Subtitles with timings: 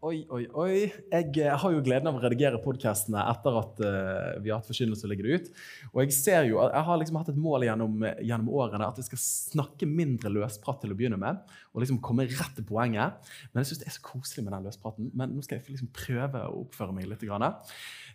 [0.00, 0.76] Oi, oi, oi.
[1.12, 4.70] Jeg eh, har jo gleden av å redigere podkastene etter at eh, vi har hatt
[4.70, 5.50] forkynnelse og legger det ut.
[5.90, 9.10] Og jeg ser jo, jeg har liksom hatt et mål gjennom, gjennom årene at jeg
[9.10, 11.42] skal snakke mindre løsprat til å begynne med.
[11.74, 13.20] Og liksom komme rett til poenget.
[13.52, 15.12] Men jeg syns det er så koselig med den løspraten.
[15.12, 17.28] Men nå skal jeg liksom prøve å oppføre meg litt.
[17.28, 17.50] Grann.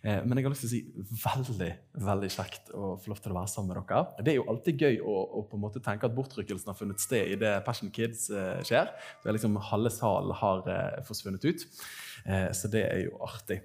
[0.02, 1.70] Eh, Men jeg har lyst til å si veldig
[2.06, 4.24] veldig kjekt å få lov til å være sammen med dere.
[4.24, 7.00] Det er jo alltid gøy å, å på en måte tenke at bortrykkelsen har funnet
[7.02, 8.90] sted i det Passion Kids eh, skjer.
[9.22, 11.64] Det er liksom Halve salen har eh, forsvunnet ut.
[12.26, 13.60] Så det er jo artig.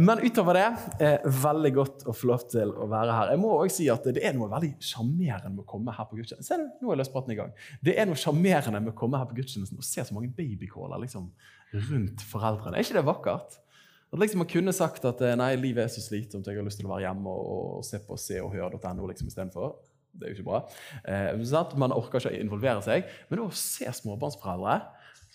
[0.00, 1.08] Men utover det,
[1.42, 3.32] veldig godt å få lov til å være her.
[3.34, 6.16] Jeg må også si at Det er noe veldig sjarmerende med å komme her på
[6.16, 6.46] gudstjenesten.
[6.46, 7.52] Se, nå er løspraten i gang.
[7.84, 11.02] Det er noe sjarmerende med å komme her på gudstjenesten og se så mange babycaller
[11.04, 11.28] liksom,
[11.90, 12.78] rundt foreldrene.
[12.78, 13.60] Er ikke det vakkert?
[14.16, 16.80] At liksom Man kunne sagt at eh, nei, livet er så slitsomt, jeg har lyst
[16.80, 19.74] til å være hjemme og, se på se og høre.no liksom, istedenfor.
[20.16, 20.60] Det er jo ikke bra.
[21.04, 21.76] Eh?
[21.76, 23.10] Man orker ikke å involvere seg.
[23.28, 24.78] Men å se småbarnsforeldre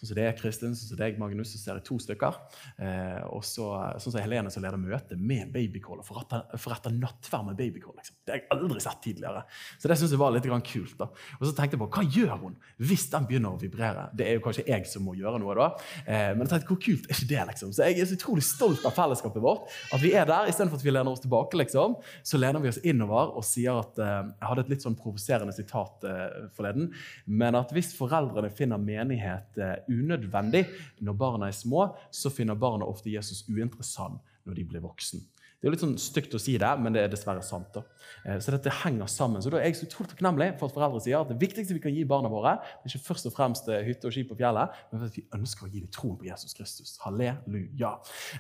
[0.01, 2.37] Sånn som er Kristin, sånn som deg, Magnus, så ser jeg to stykker.
[2.81, 3.67] Eh, og så,
[4.01, 7.93] sånn som Helene som leder møte med babycall og forretter nattverd med babycall.
[7.99, 8.17] Liksom.
[8.25, 9.43] Det har jeg aldri sett tidligere.
[9.77, 10.95] Så det synes jeg var litt kult.
[10.97, 11.07] da.
[11.37, 14.07] Og så tenkte jeg på, hva gjør hun hvis den begynner å vibrere?
[14.17, 15.69] Det er jo kanskje jeg som må gjøre noe da.
[16.01, 17.45] Eh, men jeg tenkte, hvor kult er ikke det?
[17.51, 17.75] liksom?
[17.77, 19.69] Så jeg er så utrolig stolt av fellesskapet vårt.
[19.93, 22.81] At vi er der, istedenfor at vi lener oss tilbake, liksom, så lener vi oss
[22.81, 26.25] innover og sier at eh, Jeg hadde et litt sånn provoserende sitat eh,
[26.57, 26.89] forleden,
[27.29, 30.65] men at hvis foreldrene finner menighet eh, unødvendig
[31.03, 35.21] når barna er små, så finner barna ofte Jesus uinteressant når de blir voksen.
[35.61, 37.67] Det er litt sånn stygt å si det, men det er dessverre sant.
[37.75, 37.83] da.
[38.25, 39.43] Eh, Så dette henger sammen.
[39.45, 41.83] Så da er jeg så utrolig takknemlig for at foreldre sier at det viktigste vi
[41.83, 44.39] kan gi barna våre, det er ikke først og fremst eh, hytte og ski på
[44.39, 46.95] fjellet, men at vi ønsker å gi dem troen på Jesus Kristus.
[47.05, 47.91] Halleluja.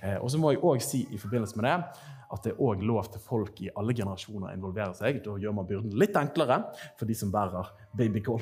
[0.01, 1.75] Eh, Og så må jeg òg si i forbindelse med det
[2.31, 5.21] at det er òg lov til folk i alle generasjoner å involvere seg.
[5.21, 6.57] Da gjør man byrden litt enklere
[6.97, 8.41] for de som bærer babycall.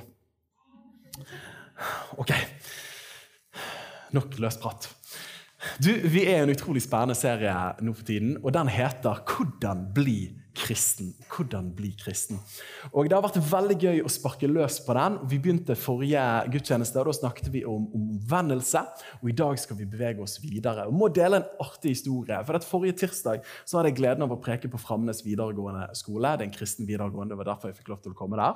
[2.15, 2.31] Ok.
[4.15, 4.89] Nok løsprat.
[5.83, 7.53] Du, Vi er i en utrolig spennende serie
[7.83, 11.13] nå for tiden, og den heter 'Hvordan bli kristen'.
[11.29, 12.39] Hvordan bli kristen.
[12.93, 15.17] Og Det har vært veldig gøy å sparke løs på den.
[15.29, 16.21] Vi begynte forrige
[16.51, 18.81] gudstjeneste, og da snakket vi om omvendelse.
[19.21, 20.87] Og i dag skal vi bevege oss videre.
[20.87, 22.37] Og må dele en artig historie.
[22.45, 26.37] For Forrige tirsdag så hadde jeg gleden av å preke på Framnes videregående skole.
[26.37, 28.53] Det er en kristen videregående, det var derfor jeg fikk lov til å komme der.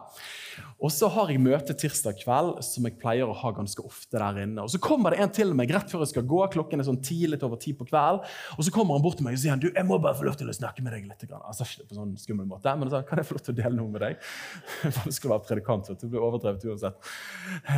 [0.84, 4.44] Og så har jeg møte tirsdag kveld, som jeg pleier å ha ganske ofte der
[4.44, 4.62] inne.
[4.62, 6.42] Og så kommer det en til meg rett før jeg skal gå.
[6.54, 8.24] Klokken er sånn ti, litt over ti på kveld.
[8.58, 10.28] Og så kommer han bort til meg og sier han, du, jeg må bare få
[10.28, 11.26] lov til å snakke med deg litt.
[11.34, 11.54] Han
[11.94, 13.92] ikke sånn skummel måte, men han sa kan jeg få lov til å dele noe
[13.94, 14.30] med deg?
[15.00, 16.08] Vanskelig å være predikant, vet du.
[16.12, 17.12] Blir overdrevet uansett.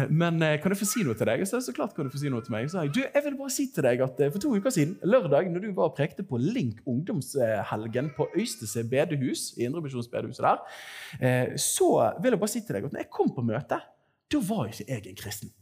[0.09, 1.43] Men eh, kan jeg få si noe til deg?
[1.49, 2.69] Så, så klart kan du få si noe til meg.
[2.69, 4.75] Så sa jeg, du, jeg vil bare si til deg at eh, For to uker
[4.75, 10.45] siden, lørdag, når du var og prekte på Link ungdomshelgen på Øystese bedehus, i Indremisjonsbedehuset
[10.45, 10.81] der,
[11.19, 11.91] eh, så
[12.23, 13.91] vil jeg bare si til deg at når jeg kom på møtet,
[14.31, 15.53] da var ikke jeg en kristen.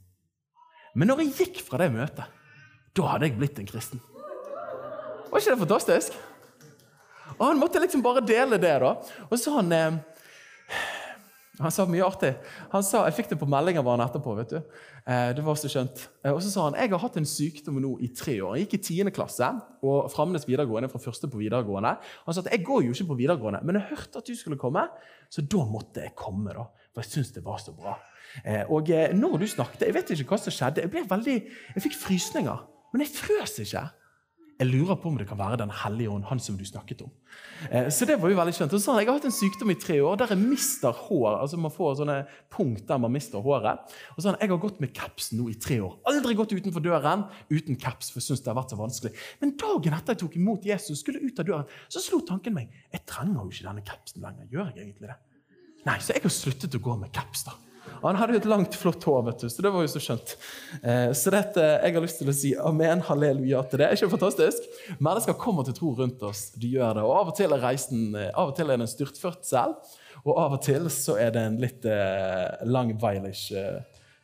[0.94, 2.42] Men når jeg gikk fra det møtet,
[2.94, 4.02] da hadde jeg blitt en kristen.
[5.32, 6.18] Var ikke det fantastisk?
[7.38, 8.96] Og han måtte liksom bare dele det, da.
[9.30, 10.02] Og så han eh,
[11.62, 12.32] Han sa mye artig.
[12.72, 14.34] Han sa, Jeg fikk det på melding av han etterpå.
[14.40, 14.58] vet du.
[15.06, 16.08] Eh, det var så skjønt.
[16.26, 18.56] Eh, og så sa han jeg har hatt en sykdom nå i tre år.
[18.58, 19.12] Jeg gikk i 10.
[19.14, 19.50] klasse
[19.86, 21.94] og Framnes videregående fra første på videregående.
[22.26, 24.58] Han sa at jeg går jo ikke på videregående, men jeg hørte at du skulle
[24.58, 24.88] komme,
[25.30, 26.54] så da måtte jeg komme.
[26.58, 26.66] da.
[26.94, 28.00] For jeg syntes det var så bra.
[28.44, 30.82] Eh, og eh, når du snakket, Jeg vet ikke hva som skjedde.
[30.88, 31.38] Jeg ble veldig,
[31.76, 32.66] jeg fikk frysninger.
[32.94, 33.86] Men jeg frøs ikke.
[34.60, 37.12] Jeg lurer på om det kan være Den hellige ånd, han som du snakket om.
[37.72, 38.76] Eh, så det var jo veldig skjønt.
[38.78, 41.40] Og så har Jeg hatt en sykdom i tre år der jeg mister hår.
[41.42, 42.18] altså Man får sånne
[42.54, 43.82] punkt der man mister håret.
[44.16, 45.98] Og så han, jeg har gått med kapsen nå i tre år.
[46.06, 49.14] Aldri gått utenfor døren uten kaps, for jeg synes det har vært så vanskelig.
[49.42, 52.70] Men dagen etter jeg tok imot Jesus, skulle ut av døren, så slo tanken meg
[52.94, 54.48] jeg trenger jo ikke denne kapsen lenger.
[54.54, 55.20] Gjør jeg egentlig det?
[55.84, 57.48] Nei, så jeg har sluttet å gå med kaps.
[57.50, 57.58] da.
[58.04, 60.36] Han hadde jo et langt, flott hår, vet du, så det var jo så skjønt.
[60.82, 63.88] Eh, så dette, jeg har lyst til å si amen, halleluja til det.
[63.88, 64.66] Er ikke fantastisk?
[65.04, 66.50] Mennesker kommer til tro rundt oss.
[66.60, 67.06] De gjør det.
[67.08, 69.78] Og Av og til er reisen, eh, av og til er det en styrtfødsel,
[70.24, 73.82] og av og til så er det en litt eh, langweilish eh,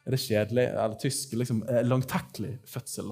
[0.07, 0.67] Er det kjedelig?
[0.71, 1.33] Eller tysk?
[1.39, 3.11] liksom eh, Langtekkelig fødsel.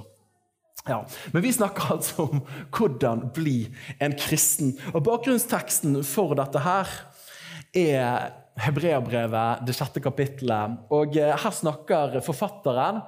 [0.88, 1.02] Ja,
[1.34, 2.42] Men vi snakker altså om
[2.72, 3.68] hvordan bli
[4.00, 4.76] en kristen.
[4.94, 6.92] Og Bakgrunnsteksten for dette her
[7.76, 10.78] er Hebreabrevet, det sjette kapittelet.
[10.94, 13.04] Og eh, Her snakker forfatteren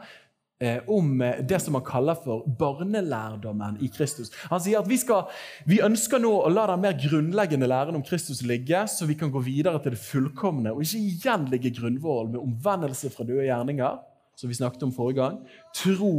[0.62, 4.32] eh, om eh, det som han kaller for barnelærdommen i Kristus.
[4.52, 5.26] Han sier at vi, skal,
[5.70, 9.34] vi ønsker nå å la den mer grunnleggende læren om Kristus ligge, så vi kan
[9.34, 14.00] gå videre til det fullkomne, og ikke igjen ligge grunnvoll med omvendelse fra døde gjerninger,
[14.40, 15.42] som vi snakket om forrige gang,
[15.76, 16.14] tro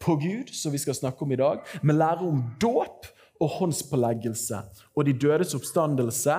[0.00, 3.10] på Gud, som vi skal snakke om i dag, med lære om dåp
[3.40, 4.62] og håndspåleggelse
[4.96, 6.38] og de dødes oppstandelse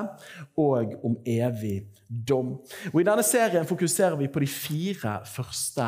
[0.57, 2.55] og om evig dom.
[2.93, 5.87] Og I denne serien fokuserer vi på de fire første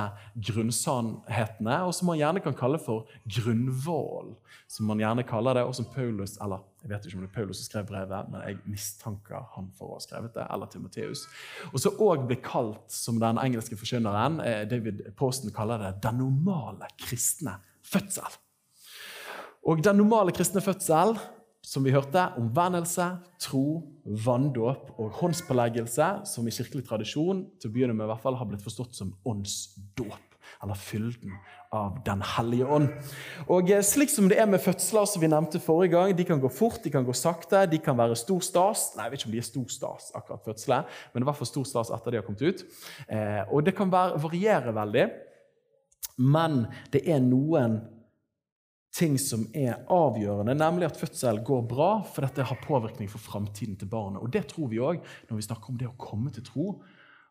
[0.50, 3.08] grunnsannhetene, og som man gjerne kan kalle for
[3.40, 4.36] grunnvål,
[4.70, 7.36] Som man gjerne kaller det, og som Paulus eller jeg vet ikke om det er
[7.36, 11.26] Paulus som skrev brevet, men jeg mistanker han for å ha skrevet det, eller Timoteus.
[11.74, 16.22] Og så òg blir kalt, som den engelske forkynneren eh, David Posten kaller det, den
[16.22, 18.38] normale kristne fødsel.
[19.68, 21.18] Og den normale kristne fødsel
[21.70, 23.06] som vi hørte, omvendelse,
[23.42, 23.84] tro,
[24.26, 28.50] vanndåp og håndspåleggelse, som i kirkelig tradisjon til å begynne med i hvert fall har
[28.50, 30.26] blitt forstått som åndsdåp.
[30.64, 31.36] Eller fylden
[31.72, 32.88] av Den hellige ånd.
[33.54, 36.42] Og eh, Slik som det er med fødsler, som vi nevnte forrige gang, de kan
[36.42, 38.88] gå fort, de kan gå sakte, de kan være stor stas.
[38.98, 41.52] Nei, jeg vet ikke om de er stor stas, akkurat fødsler, men i hvert fall
[41.52, 42.66] stor stas etter de har kommet ut.
[43.06, 45.06] Eh, og det kan være, variere veldig,
[46.34, 47.78] men det er noen
[48.96, 53.78] ting som er avgjørende, nemlig at fødsel går bra, for dette har påvirkning for framtiden
[53.78, 54.22] til barnet.
[54.22, 56.82] Og Det tror vi òg når vi snakker om det å komme til tro.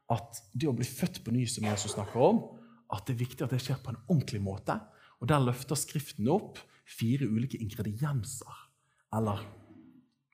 [0.09, 2.41] At det å bli født på ny, som Jesus snakker om,
[2.89, 4.79] at det er viktig at det skjer på en ordentlig måte.
[5.21, 6.59] Og Der løfter Skriften opp
[6.89, 8.55] fire ulike ingredienser,
[9.13, 9.43] eller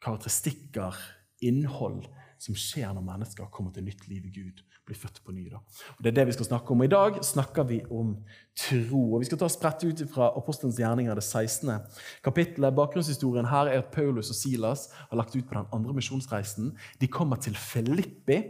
[0.04, 0.94] karakteristikker,
[1.42, 2.04] innhold,
[2.38, 4.62] som skjer når mennesker kommer til nytt liv i Gud.
[4.84, 5.46] Blir født på ny.
[5.50, 5.60] Da.
[5.96, 6.82] Og Det er det vi skal snakke om.
[6.82, 8.14] I dag snakker vi om
[8.56, 9.14] tro.
[9.14, 11.80] Og Vi skal ta spredt ut fra Apostelens gjerninger, det 16.
[12.24, 12.74] kapittelet.
[12.74, 16.76] Bakgrunnshistorien her er at Paulus og Silas har lagt ut på den andre misjonsreisen.
[17.00, 18.42] De kommer til Filippi,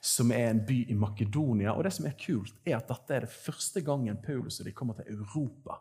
[0.00, 1.74] som er en by i Makedonia.
[1.74, 4.72] Og det som er kult, er at dette er det første gangen Paulus og de
[4.72, 5.80] kommer til Europa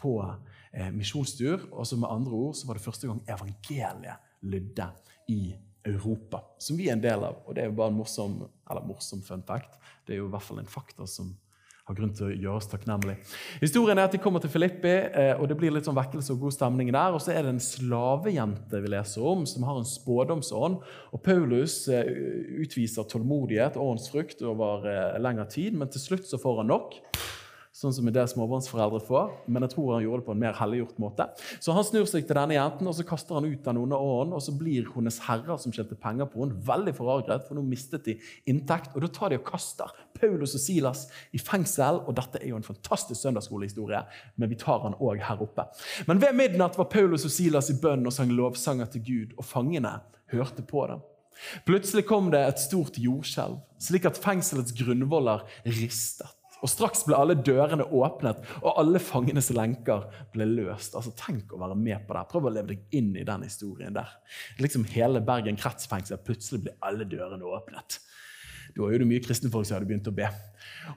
[0.00, 0.34] på
[0.72, 1.68] eh, misjonstur.
[1.72, 4.88] Og så med andre ord så var det første gang evangeliet lydde
[5.28, 5.69] i Europa.
[5.86, 7.40] Europa, som vi er en del av.
[7.46, 9.78] Og det er jo bare en morsom, eller morsom fun fact.
[10.06, 11.32] Det er jo i hvert fall en fakta som
[11.90, 13.16] har grunn til å gjøre oss takknemlig.
[13.62, 16.44] Historien er at De kommer til Filippi, eh, og det blir litt sånn vekkelse og
[16.44, 17.16] god stemning der.
[17.16, 20.78] Og så er det en slavejente vi leser om, som har en spådomsånd.
[21.10, 22.06] Og Paulus eh,
[22.62, 27.00] utviser tålmodighet og åndsfrukt over eh, lengre tid, men til slutt så får han nok
[27.80, 29.30] sånn som det småbarnsforeldre får.
[29.48, 31.26] Men jeg tror han gjorde det på en mer helliggjort måte.
[31.64, 34.34] Så han snur seg til denne jenten og så kaster han ut den onde ånden.
[34.36, 38.04] Og så blir hennes herrer som tjente penger på henne, veldig forarget, for nå mistet
[38.08, 38.16] de
[38.50, 38.92] inntekt.
[38.94, 42.02] Og da tar de og kaster Paulus og Silas i fengsel.
[42.04, 44.02] Og dette er jo en fantastisk søndagsskolehistorie,
[44.36, 45.64] men vi tar han òg her oppe.
[46.10, 49.48] Men ved midnatt var Paulus og Silas i bønn og sang lovsanger til Gud, og
[49.48, 49.96] fangene
[50.34, 51.00] hørte på dem.
[51.64, 56.28] Plutselig kom det et stort jordskjelv, slik at fengselets grunnvoller ristet.
[56.60, 60.96] Og Straks ble alle dørene åpnet, og alle fangenes lenker ble løst.
[60.98, 62.26] Altså, Tenk å være med på det.
[62.30, 64.12] Prøv å leve deg inn i den historien der.
[64.60, 68.00] Liksom Hele Bergen kretsfengsel, plutselig ble alle dørene åpnet.
[68.70, 70.28] Da var jo det mye kristne folk som hadde begynt å be.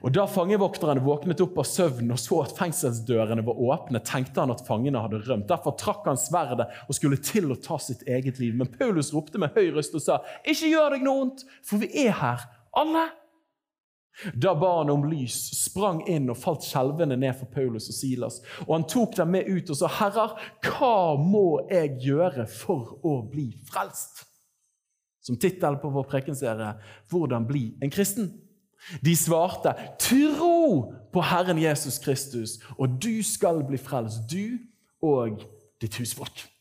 [0.02, 4.52] Og Da fangevokteren våknet opp av søvnen og så at fengselsdørene var åpne, tenkte han
[4.54, 5.48] at fangene hadde rømt.
[5.50, 8.54] Derfor trakk han sverdet og skulle til å ta sitt eget liv.
[8.58, 11.90] Men Paulus ropte med høy røst og sa, 'Ikke gjør deg noe vondt, for vi
[12.06, 13.23] er her, alle.'
[14.34, 18.38] Da ba han om lys, sprang inn og falt skjelvende ned for Paulus og Silas.
[18.66, 23.16] Og han tok dem med ut og sa, 'Herrer, hva må jeg gjøre for å
[23.30, 24.24] bli frelst?'
[25.24, 26.74] Som tittel på vår prekenserie
[27.10, 28.30] 'Hvordan bli en kristen'.
[29.02, 34.58] De svarte, 'Tro på Herren Jesus Kristus, og du skal bli frelst, du
[35.02, 35.42] og
[35.80, 36.53] ditt husfolk'.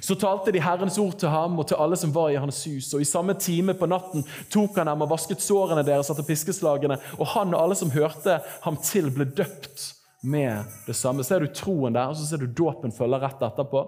[0.00, 2.92] Så talte de Herrens ord til ham og til alle som var i hans hus.
[2.94, 7.00] Og I samme time på natten tok han dem og vasket sårene deres etter piskeslagene.
[7.18, 9.90] Og han og alle som hørte ham til, ble døpt
[10.24, 11.24] med det samme.
[11.24, 13.82] Ser du troen der, og så ser du dåpen følger rett etterpå.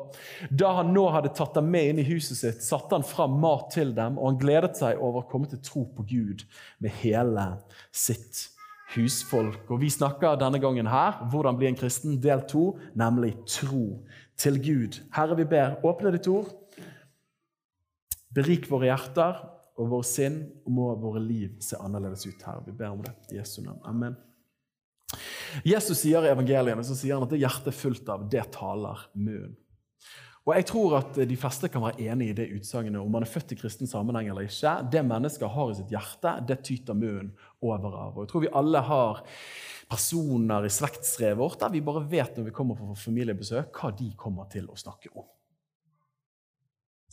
[0.50, 3.70] Da han nå hadde tatt dem med inn i huset sitt, satte han fram mat
[3.74, 6.44] til dem, og han gledet seg over å komme til tro på Gud
[6.84, 7.48] med hele
[7.94, 8.50] sitt
[8.94, 9.64] husfolk.
[9.70, 14.02] Og Vi snakker denne gangen her hvordan bli en kristen, del to, nemlig tro
[14.36, 15.00] til Gud.
[15.16, 16.52] Herre, vi ber, åpne ditt ord.
[18.36, 19.40] Berik våre hjerter
[19.76, 22.42] og vår sinn, og må våre liv se annerledes ut.
[22.44, 22.64] Herre.
[22.66, 23.80] Vi ber om det i Jesu navn.
[23.88, 24.16] Amen.
[25.64, 29.06] Jesus sier i evangeliene så sier han at det hjertet er fullt av, det taler
[29.14, 29.54] munnen.
[30.46, 33.30] Og Jeg tror at de fleste kan være enig i det utsagnet om man er
[33.30, 34.76] født i kristen sammenheng eller ikke.
[34.92, 37.32] Det mennesker har i sitt hjerte, det tyter munnen
[37.66, 38.12] over av.
[38.14, 39.24] Og Jeg tror vi alle har
[39.90, 44.12] personer i slektstreet vårt der vi bare vet når vi kommer på familiebesøk, hva de
[44.18, 45.26] kommer til å snakke om.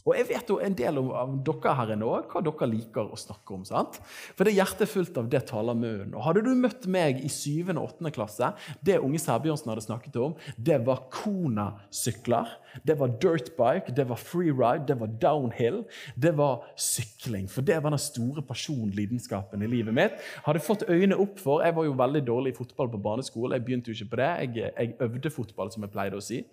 [0.04, 3.20] Og jeg vet jo en del av dere her inne òg hva dere liker å
[3.20, 3.62] snakke om.
[3.68, 4.00] sant?
[4.36, 6.12] For det hjertet er fullt av det taler munnen.
[6.18, 7.72] Og Hadde du møtt meg i 7.
[7.72, 8.12] og 8.
[8.16, 8.50] klasse,
[8.84, 12.52] det unge Sæbjørnsen hadde snakket om, det var Kona-sykler,
[12.84, 15.84] det var dirtbike, det var freeride, det var downhill,
[16.20, 17.48] det var sykling.
[17.52, 20.20] For det var den store personlidenskapen i livet mitt.
[20.44, 23.56] Hadde fått øynene opp for Jeg var jo veldig dårlig i fotball på barneskole.
[23.56, 24.32] Jeg begynte jo ikke på det.
[24.44, 26.44] Jeg, jeg øvde fotball, som jeg pleide å si.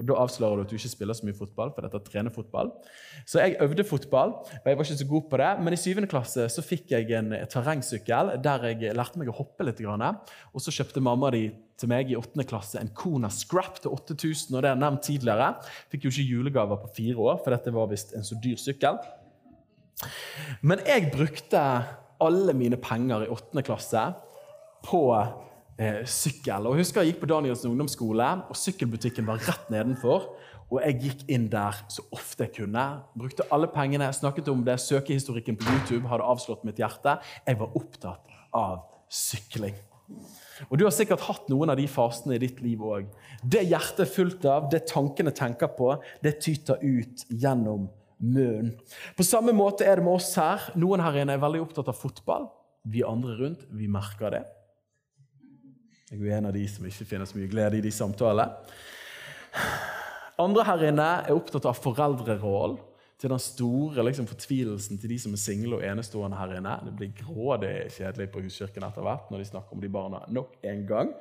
[0.00, 2.70] Og Da avslører du at du ikke spiller så mye fotball, for dette trener fotball.
[3.28, 5.50] Så jeg øvde fotball, og jeg var ikke så god på det.
[5.60, 6.06] Men i 7.
[6.08, 9.82] klasse så fikk jeg en terrengsykkel der jeg lærte meg å hoppe litt.
[9.84, 12.44] Og så kjøpte mamma di til meg i 8.
[12.48, 14.56] klasse en Kona Scrap til 8000.
[14.56, 15.52] og det er nevnt tidligere.
[15.92, 19.00] Fikk jo ikke julegaver på fire år, for dette var visst en så dyr sykkel.
[20.64, 21.60] Men jeg brukte
[22.20, 23.64] alle mine penger i 8.
[23.64, 24.08] klasse
[24.84, 25.04] på
[25.80, 26.68] eh, sykkel.
[26.68, 30.30] Og jeg husker Jeg gikk på Danielsen ungdomsskole, og sykkelbutikken var rett nedenfor.
[30.70, 32.84] Og jeg gikk inn der så ofte jeg kunne.
[33.18, 34.78] Brukte alle pengene, snakket om det.
[34.78, 37.16] Søkehistorikken på YouTube hadde avslått mitt hjerte.
[37.46, 39.74] Jeg var opptatt av sykling.
[40.68, 43.08] Og Du har sikkert hatt noen av de fasene i ditt liv òg.
[43.42, 47.88] Det hjertet er fullt av, det tankene tenker på, det tyter ut gjennom
[48.20, 48.74] munnen.
[49.16, 50.70] På samme måte er det med oss her.
[50.78, 52.50] Noen her inne er veldig opptatt av fotball.
[52.84, 54.44] Vi andre rundt, vi merker det.
[56.10, 58.48] Jeg er en av de som ikke finner så mye glede i de samtalene.
[60.42, 62.80] Andre her inne er opptatt av foreldrerollen.
[63.20, 66.72] Til den store liksom, fortvilelsen til de som er single og enestående her inne.
[66.86, 70.54] Det blir grådig kjedelig på Huskirken etter hvert når de snakker om de barna nok
[70.72, 71.12] en gang.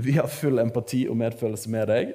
[0.00, 2.14] Vi har full empati og medfølelse med deg.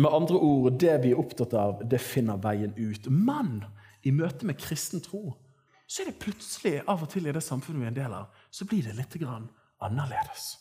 [0.00, 3.10] Med andre ord, det vi er opptatt av, det finner veien ut.
[3.12, 3.58] Men
[4.02, 5.36] i møte med kristen tro
[5.84, 8.30] så er det plutselig av og til i det samfunnet vi er en del av,
[8.48, 9.50] så blir det litt grann
[9.84, 10.56] annerledes.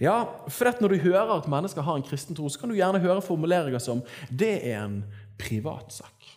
[0.00, 3.00] Ja, for Når du hører at mennesker har en kristen tro, så kan du gjerne
[3.00, 5.04] høre formuleringer som 'det er en
[5.38, 6.36] privatsak'.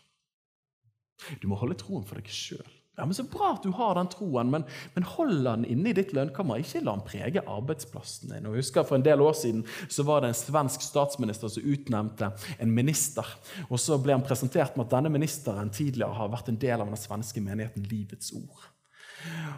[1.42, 2.68] Du må holde troen for deg sjøl.
[2.98, 4.64] Ja, men Så bra at du har den troen, men,
[4.94, 6.62] men hold den inne i ditt lønnkammer.
[6.62, 8.46] Ikke la den prege arbeidsplassen din.
[8.46, 11.66] Og jeg husker For en del år siden så var det en svensk statsminister som
[11.66, 13.26] utnevnte en minister.
[13.70, 16.88] Og Så ble han presentert med at denne ministeren tidligere har vært en del av
[16.88, 18.70] den svenske menigheten Livets Ord.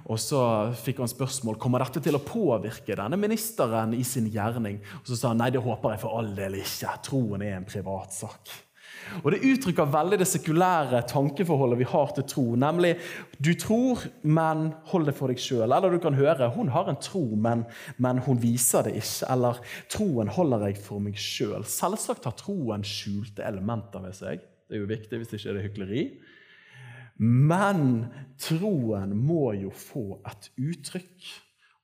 [0.05, 0.41] Og Så
[0.83, 4.81] fikk han spørsmål kommer dette til å påvirke denne ministeren i sin gjerning.
[5.01, 6.99] Og Så sa han nei, det håper jeg for all del ikke.
[7.05, 8.53] Troen er en privatsak.
[9.23, 12.45] Og Det uttrykker veldig det sekulære tankeforholdet vi har til tro.
[12.59, 12.95] Nemlig
[13.37, 15.69] du tror, men hold det for deg sjøl.
[15.69, 17.65] Eller du kan høre hun har en tro, men,
[18.01, 19.29] men hun viser det ikke.
[19.33, 19.61] Eller
[19.93, 21.65] troen holder jeg for meg sjøl.
[21.69, 24.45] Selvsagt har troen skjulte elementer ved seg.
[24.65, 26.05] Det er jo viktig hvis det ikke er det hykleri.
[27.21, 28.07] Men
[28.41, 31.31] troen må jo få et uttrykk.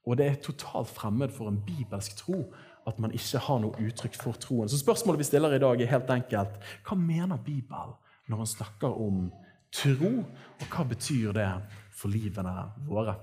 [0.10, 2.44] Og det er totalt fremmed for en bibelsk tro
[2.90, 4.70] at man ikke har noe uttrykk for troen.
[4.70, 6.58] Så spørsmålet vi stiller i dag, er helt enkelt
[6.88, 7.94] hva mener Bibelen
[8.32, 9.28] når han snakker om
[9.76, 11.50] tro, og hva betyr det
[11.96, 12.54] for livene
[12.88, 13.16] våre?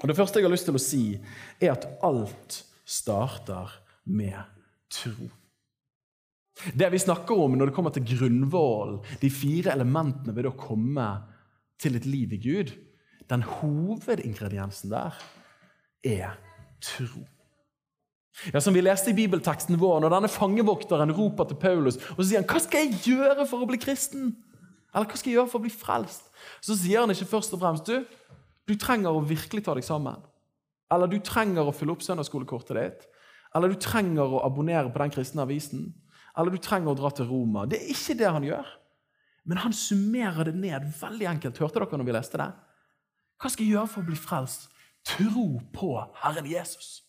[0.00, 1.04] Og Det første jeg har lyst til å si,
[1.60, 3.70] er at alt starter
[4.04, 4.38] med
[4.90, 5.28] tro.
[6.78, 11.08] Det vi snakker om når det kommer til grunnvollen, de fire elementene ved å komme
[11.80, 12.72] til et liv i Gud,
[13.30, 15.16] den hovedingrediensen der
[16.04, 16.36] er
[16.82, 17.24] tro.
[18.52, 22.28] Ja, Som vi leste i bibelteksten vår, når denne fangevokteren roper til Paulus og så
[22.28, 24.36] sier han, 'Hva skal jeg gjøre for å bli kristen?'
[24.94, 26.30] Eller 'Hva skal jeg gjøre for å bli frelst?'
[26.60, 28.04] Så sier han ikke først og fremst du,
[28.66, 30.16] du trenger å virkelig ta deg sammen.
[30.90, 33.06] Eller du trenger å fylle opp søndagsskolekortet ditt.
[33.54, 35.94] Eller du trenger å abonnere på den kristne avisen
[36.38, 37.66] eller du trenger å dra til Roma.
[37.68, 38.68] Det er ikke det han gjør.
[39.48, 41.58] Men han summerer det ned veldig enkelt.
[41.60, 42.50] Hørte dere når vi leste det?
[43.42, 44.68] Hva skal jeg gjøre for å bli frelst?
[45.02, 47.00] Tro på Herren Jesus.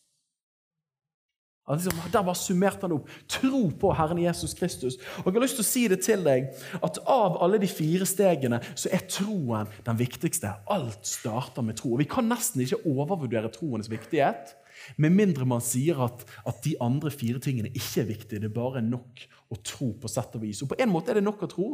[1.69, 3.11] Altså, der bare summerte han opp.
[3.31, 4.97] Tro på Herren Jesus Kristus.
[5.21, 6.49] Og jeg har lyst til å si det til deg,
[6.83, 10.51] at Av alle de fire stegene så er troen den viktigste.
[10.73, 11.93] Alt starter med tro.
[11.93, 14.57] Og Vi kan nesten ikke overvurdere troens viktighet.
[14.97, 18.41] Med mindre man sier at, at, de andre fire tingene ikke er viktige.
[18.43, 20.63] Det er bare nok å tro på sett og vis.
[20.63, 21.67] Og På en måte er det nok å tro,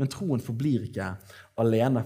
[0.00, 1.12] men troen forblir ikke
[1.60, 2.04] alene.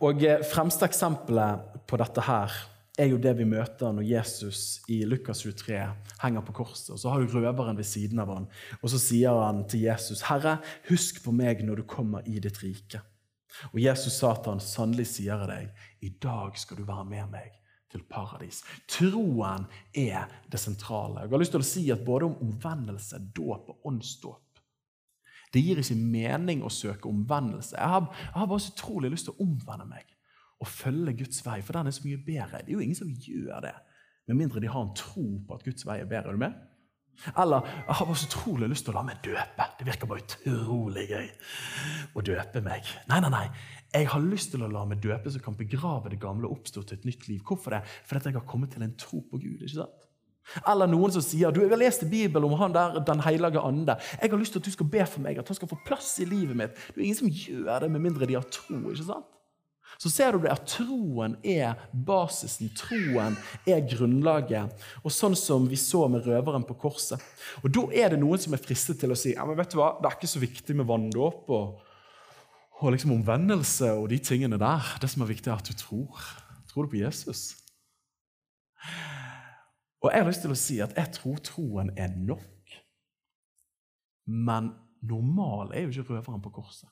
[0.00, 2.54] Og eh, Fremste eksempelet på dette her
[2.98, 5.80] er jo det vi møter når Jesus i Lukas 23
[6.22, 6.92] henger på korset.
[6.94, 8.46] og Så har du røveren ved siden av han,
[8.80, 12.62] og så sier han til Jesus.: Herre, husk på meg når du kommer i ditt
[12.62, 13.02] rike.
[13.72, 17.30] Og Jesus sa til han, sannelig sier jeg deg, i dag skal du være med
[17.34, 17.52] meg
[17.94, 18.62] til paradis.
[18.90, 21.24] Troen er det sentrale.
[21.24, 24.60] Jeg har lyst til å si at Både om omvendelse, dåp og åndsdåp
[25.54, 27.76] Det gir ikke mening å søke omvendelse.
[27.78, 30.10] Jeg har, jeg har, bare så utrolig lyst til å omvende meg
[30.62, 32.62] og følge Guds vei, for den er så mye bedre.
[32.64, 33.74] Det er jo ingen som gjør det,
[34.30, 36.32] med mindre de har en tro på at Guds vei er bedre.
[36.32, 36.54] Er du med?
[37.38, 39.66] Eller jeg har bare så utrolig lyst til å la meg døpe.
[39.78, 41.28] Det virker bare utrolig gøy
[42.14, 42.88] å døpe meg.
[43.10, 43.44] Nei, nei, nei.
[43.94, 46.82] Jeg har lyst til å la meg døpe så kan begrave det gamle og oppstå
[46.82, 47.44] til et nytt liv.
[47.46, 47.84] Hvorfor det?
[48.08, 49.62] Fordi jeg har kommet til en tro på Gud.
[49.62, 50.08] ikke sant?
[50.68, 53.62] Eller noen som sier du, jeg har lest i Bibelen om han der, Den hellige
[53.62, 53.96] ande.
[54.20, 56.18] Jeg har lyst til at du skal be for meg, at han skal få plass
[56.20, 56.74] i livet mitt.
[56.90, 58.82] Det er ingen som gjør det med mindre de har tro.
[58.90, 59.30] ikke sant?
[59.98, 63.36] Så ser du det at troen er basisen, troen
[63.68, 64.74] er grunnlaget.
[65.04, 67.22] Og sånn som vi så med røveren på korset.
[67.62, 69.78] Og Da er det noen som er fristet til å si ja, men vet du
[69.78, 71.83] hva, det er ikke så viktig med vanndåp og,
[72.80, 74.96] og liksom omvendelse og de tingene der.
[75.00, 76.20] Det som er viktig, er at du tror.
[76.68, 77.54] Tror du på Jesus?
[80.02, 82.74] Og jeg har lyst til å si at jeg tror troen er nok.
[84.26, 84.72] Men
[85.04, 86.90] normal er jo ikke røveren på korset.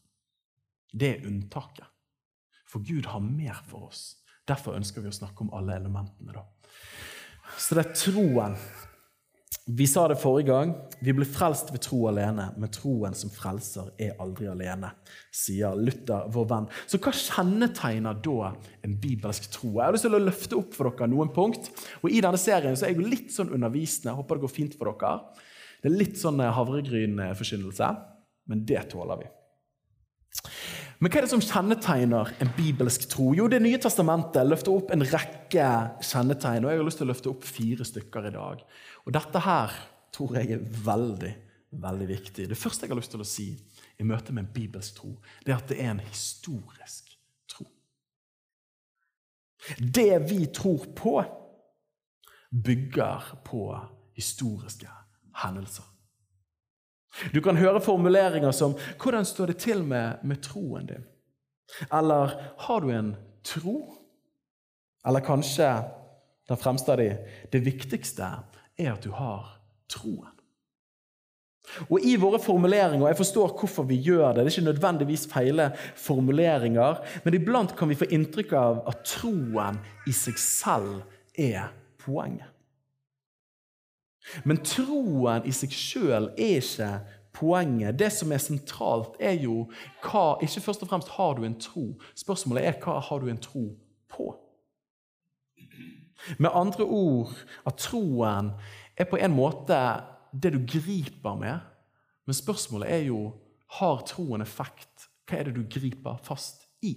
[0.93, 1.89] Det er unntaket.
[2.69, 4.23] For Gud har mer for oss.
[4.49, 6.33] Derfor ønsker vi å snakke om alle elementene.
[6.33, 6.47] da.
[7.59, 8.57] Så det er troen.
[9.67, 10.73] Vi sa det forrige gang.
[11.05, 14.91] Vi ble frelst ved tro alene, men troen som frelser er aldri alene,
[15.35, 16.69] sier Luther, vår venn.
[16.91, 19.75] Så hva kjennetegner da en bibelsk tro?
[19.77, 21.71] Jeg har lyst til å løfte opp for dere noen punkt.
[22.03, 24.11] Og I denne serien så er jeg litt sånn undervisende.
[24.11, 25.15] Jeg håper det går fint for dere.
[25.83, 27.93] Det er litt sånn havregrynforkynnelse,
[28.51, 29.31] men det tåler vi.
[30.99, 33.33] Men hva er det som kjennetegner en bibelsk tro?
[33.35, 35.69] Jo, Det nye testamentet løfter opp en rekke
[36.01, 36.65] kjennetegn.
[36.65, 38.63] og Jeg har lyst til å løfte opp fire stykker i dag.
[39.07, 39.73] Og Dette her
[40.13, 41.35] tror jeg er veldig
[41.73, 42.49] veldig viktig.
[42.49, 43.47] Det første jeg har lyst til å si
[43.99, 47.15] i møte med en bibelsk tro, det er at det er en historisk
[47.49, 47.67] tro.
[49.79, 51.17] Det vi tror på,
[52.53, 53.63] bygger på
[54.17, 54.91] historiske
[55.41, 55.87] hendelser.
[57.35, 61.07] Du kan høre formuleringer som 'Hvordan står det til med, med troen din?'
[61.93, 63.95] Eller 'Har du en tro?'
[65.07, 65.85] Eller kanskje
[66.49, 67.19] den fremste av de
[67.53, 68.23] 'Det viktigste
[68.79, 70.43] er at du har troen'.
[71.89, 75.71] Og I våre formuleringer jeg forstår hvorfor vi gjør det, det er ikke nødvendigvis feile
[75.97, 81.03] formuleringer, men iblant kan vi få inntrykk av at troen i seg selv
[81.39, 81.71] er
[82.03, 82.52] poenget.
[84.45, 86.93] Men troen i seg sjøl er ikke
[87.33, 87.99] poenget.
[87.99, 89.67] Det som er sentralt, er jo
[90.05, 91.87] hva Ikke først og fremst har du en tro.
[92.15, 93.67] Spørsmålet er hva har du en tro
[94.13, 94.29] på?
[96.39, 97.33] Med andre ord
[97.67, 98.53] at troen
[98.97, 99.79] er på en måte
[100.33, 101.59] det du griper med.
[102.27, 103.33] Men spørsmålet er jo
[103.79, 105.09] har troen effekt.
[105.27, 106.95] Hva er det du griper fast i?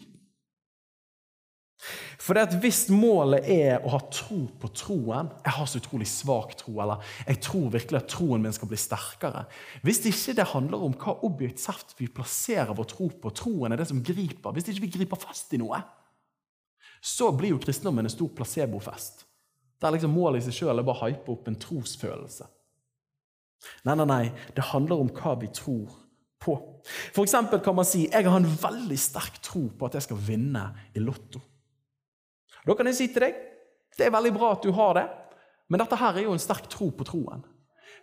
[2.22, 6.08] For det at Hvis målet er å ha tro på troen Jeg har så utrolig
[6.10, 6.80] svak tro.
[6.82, 9.46] eller Jeg tror virkelig at troen min skal bli sterkere.
[9.84, 13.90] Hvis ikke det handler om hva objektivt vi plasserer vår tro på, troen er det
[13.92, 15.82] som griper, hvis ikke vi griper fast i noe,
[17.06, 19.26] så blir jo kristendommen en stor placebofest.
[19.82, 22.48] Der liksom målet i seg sjøl er bare å hype opp en trosfølelse.
[23.86, 24.24] Nei, nei, nei.
[24.56, 25.92] Det handler om hva vi tror
[26.42, 26.56] på.
[27.14, 30.22] For eksempel kan man si jeg har en veldig sterk tro på at jeg skal
[30.22, 31.42] vinne i Lotto.
[32.65, 33.43] Da kan jeg si til deg
[33.95, 35.06] det er veldig bra at du har det,
[35.71, 37.45] men dette her er jo en sterk tro på troen.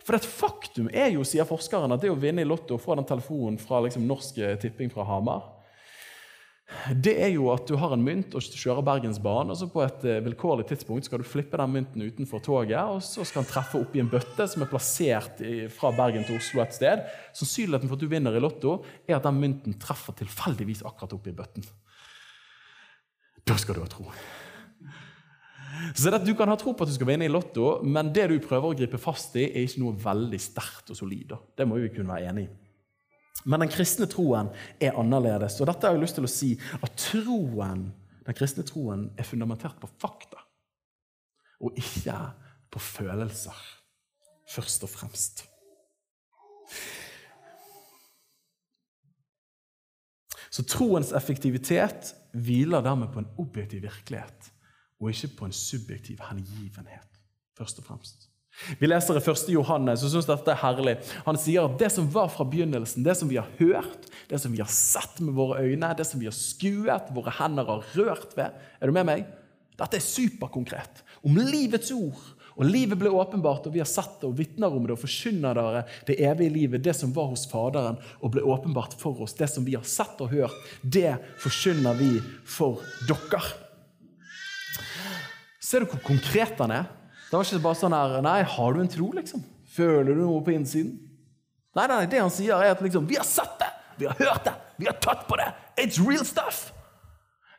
[0.07, 2.97] For et faktum er jo, sier forskeren, at det å vinne i Lotto og få
[2.97, 5.51] den telefonen fra liksom, Norsk Tipping fra Hamar
[6.97, 10.05] det er jo at du har en mynt og kjører Bergensbanen, og så på et
[10.09, 13.81] eh, vilkårlig tidspunkt skal du flippe den mynten utenfor toget, og så skal den treffe
[13.81, 15.43] oppi en bøtte som er plassert
[15.77, 17.05] fra Bergen til Oslo et sted.
[17.39, 21.35] Sannsynligheten for at du vinner i Lotto, er at den mynten treffer tilfeldigvis akkurat oppi
[21.37, 21.67] bøtten.
[23.47, 24.09] Da skal du ha tro.
[25.95, 28.13] Så det at Du kan ha tro på at du skal vinne i Lotto, men
[28.15, 31.35] det du prøver å gripe fast i, er ikke noe veldig sterkt og solid.
[31.57, 32.53] Det må vi kunne være enig i.
[33.49, 35.59] Men den kristne troen er annerledes.
[35.61, 37.89] Og dette har jeg lyst til å si at troen,
[38.23, 40.45] den kristne troen er fundamentert på fakta,
[41.63, 42.19] og ikke
[42.73, 43.59] på følelser,
[44.51, 45.45] først og fremst.
[50.53, 54.51] Så troens effektivitet hviler dermed på en objektiv virkelighet
[55.03, 57.19] og ikke på en subjektiv hengivenhet,
[57.59, 58.29] først og fremst.
[58.79, 59.47] Vi leser i 1.
[59.55, 60.95] Johannes og synes dette er herlig.
[61.27, 64.53] Han sier at det som var fra begynnelsen, det som vi har hørt, det som
[64.53, 68.37] vi har sett med våre øyne, det som vi har skuet, våre hender har rørt
[68.37, 69.25] ved Er du med meg?
[69.81, 71.03] Dette er superkonkret.
[71.25, 72.21] Om livets ord.
[72.53, 75.57] Og livet ble åpenbart, og vi har sett det og vitner om det og forkynner
[75.57, 79.33] dere det evige livet, det som var hos Faderen og ble åpenbart for oss.
[79.39, 82.13] Det som vi har sett og hørt, det forkynner vi
[82.45, 83.41] for dere.
[85.73, 86.91] Ser du hvor konkret han er?
[87.31, 89.41] Det var ikke bare sånn her Nei, har du en tro, liksom?
[89.73, 90.99] Føler du noe på innsiden?
[91.73, 93.71] Nei, nei, det han sier, er at liksom Vi har sett det!
[93.97, 94.53] Vi har hørt det!
[94.77, 95.49] Vi har tatt på det!
[95.81, 96.67] It's real stuff!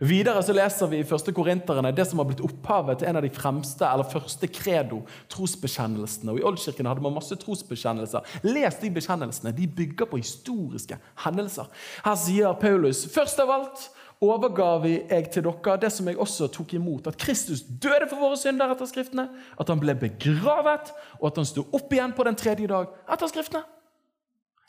[0.03, 3.23] Videre så leser vi i første Korinterne det som har blitt opphavet til en av
[3.23, 4.99] de fremste eller første credo,
[5.31, 6.33] trosbekjennelsene.
[6.33, 8.25] Og I Oldkirken hadde man masse trosbekjennelser.
[8.43, 9.53] Les de bekjennelsene.
[9.55, 11.69] De bygger på historiske hendelser.
[12.03, 13.87] Her sier Paulus først av alt
[14.23, 17.09] overga vi jeg til dere det som jeg også tok imot.
[17.11, 19.27] At Kristus døde for våre synder etter Skriftene,
[19.59, 23.31] at han ble begravet, og at han sto opp igjen på den tredje dag etter
[23.31, 23.63] Skriftene.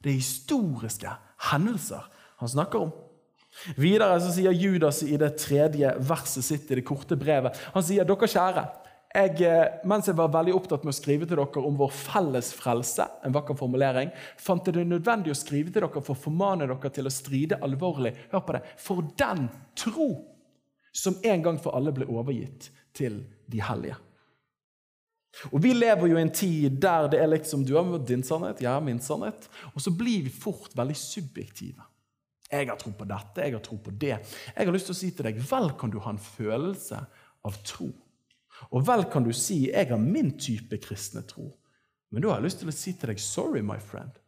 [0.04, 1.16] Det er historiske
[1.50, 2.04] hendelser
[2.42, 2.94] han snakker om.
[3.78, 8.02] Videre så sier Judas i det tredje verset sitt i det korte brevet Han sier,
[8.02, 8.64] dere kjære,
[9.14, 12.50] jeg, eh, mens jeg var veldig opptatt med å skrive til dere om vår felles
[12.56, 14.10] frelse, en vakker formulering,
[14.42, 17.60] fant jeg det nødvendig å skrive til dere for å formane dere til å stride
[17.62, 19.46] alvorlig hør på det, for den
[19.78, 20.08] tro
[20.94, 23.96] som en gang for alle ble overgitt til de hellige.
[25.50, 28.62] Og Vi lever jo i en tid der det er liksom du har din sannhet,
[28.62, 29.48] jeg har min sannhet.
[29.74, 31.82] Og så blir vi fort veldig subjektive.
[32.50, 34.14] Jeg har tro på dette, jeg har tro på det.
[34.54, 37.00] Jeg har lyst til å si til deg, vel kan du ha en følelse
[37.44, 37.90] av tro.
[38.70, 41.52] Og vel kan du si 'jeg har min type kristne tro'.
[42.10, 44.18] Men da har jeg lyst til å si til deg 'sorry, my friend'.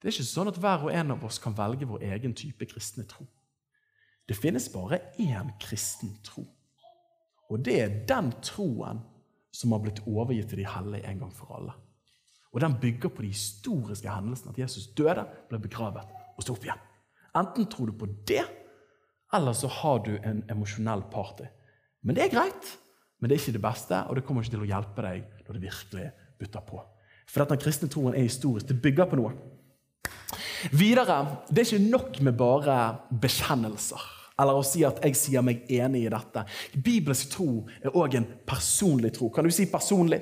[0.00, 2.66] Det er ikke sånn at hver og en av oss kan velge vår egen type
[2.66, 3.26] kristne tro.
[4.28, 6.44] Det finnes bare én kristen tro.
[7.50, 9.00] Og det er den troen
[9.52, 11.72] som har blitt overgitt til de hellige en gang for alle.
[12.52, 16.04] Og den bygger på de historiske hendelsene at Jesus døde, ble begravet
[16.36, 16.84] og sto opp igjen.
[17.34, 18.44] Enten tror du på det,
[19.34, 21.48] eller så har du en emosjonell party.
[22.02, 22.74] Men det er greit.
[23.24, 25.56] Men det er ikke det beste, og det kommer ikke til å hjelpe deg når
[25.56, 26.08] det virkelig
[26.42, 26.80] butter på.
[27.24, 28.66] For dette kristne troen er historisk.
[28.68, 29.30] Det bygger på noe.
[30.76, 31.16] Videre,
[31.48, 32.76] Det er ikke nok med bare
[33.08, 34.04] bekjennelser
[34.38, 36.44] eller å si at jeg sier meg enig i dette.
[36.76, 37.48] Bibelsk tro
[37.80, 39.30] er òg en personlig tro.
[39.30, 40.20] Kan du si personlig?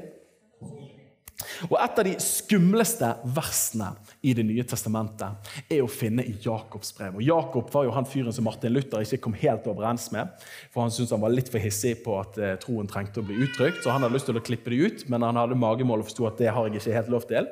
[1.68, 3.92] Og Et av de skumleste versene
[4.22, 7.18] i Det nye testamentet er å finne i Jakobs brev.
[7.18, 10.30] Og Jakob var jo han fyren som Martin Luther ikke kom helt overens med.
[10.72, 13.40] For Han syntes han var litt for hissig på at eh, troen trengte å bli
[13.46, 13.82] uttrykt.
[13.82, 16.28] Så han hadde lyst til å klippe det ut, men han hadde magemål og forsto
[16.30, 17.48] at det har jeg ikke helt lov til.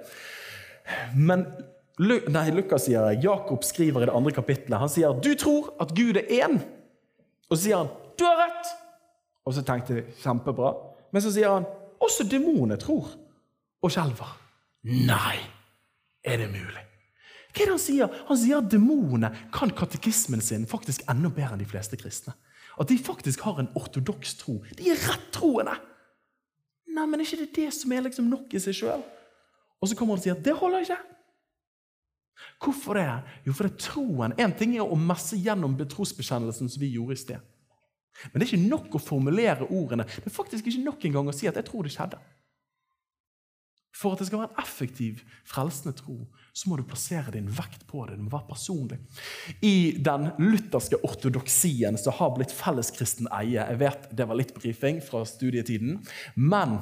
[1.17, 1.47] Men
[2.01, 6.19] nei, Lukas sier Jakob skriver i det andre kapittelet han sier du tror at Gud
[6.21, 6.61] er én.
[7.51, 8.71] Og så sier han du har rett.
[9.49, 10.75] Og så tenkte jeg kjempebra.
[11.11, 11.67] Men så sier han
[12.01, 13.09] også demonene tror
[13.83, 14.37] og skjelver.
[14.91, 15.37] Nei,
[16.25, 16.87] er det mulig?
[17.51, 21.57] Hva er det Han sier Han sier at demonene kan katekismen sin faktisk enda bedre
[21.57, 22.37] enn de fleste kristne.
[22.81, 24.61] At de faktisk har en ortodoks tro.
[24.79, 25.75] De er rettroende!
[26.91, 29.03] Nei, men er ikke det det som er liksom nok i seg sjøl?
[29.81, 30.99] Og så kommer han og sier at det holder ikke.
[32.61, 33.07] Hvorfor det?
[33.47, 34.35] Jo, for det er troen.
[34.41, 37.49] Én ting er å messe gjennom betrosbekjennelsen som vi gjorde i sted.
[38.31, 40.05] Men det er ikke nok å formulere ordene.
[40.09, 42.19] Det er faktisk ikke nok engang å si at 'jeg tror det skjedde'.
[43.91, 46.17] For at det skal være en effektiv, frelsende tro,
[46.55, 48.17] så må du plassere din vekt på det.
[48.19, 49.01] Det må være personlig.
[49.67, 55.03] I den lutherske ortodoksien som har blitt felleskristen eie Jeg vet det var litt brifing
[55.05, 56.01] fra studietiden,
[56.35, 56.79] men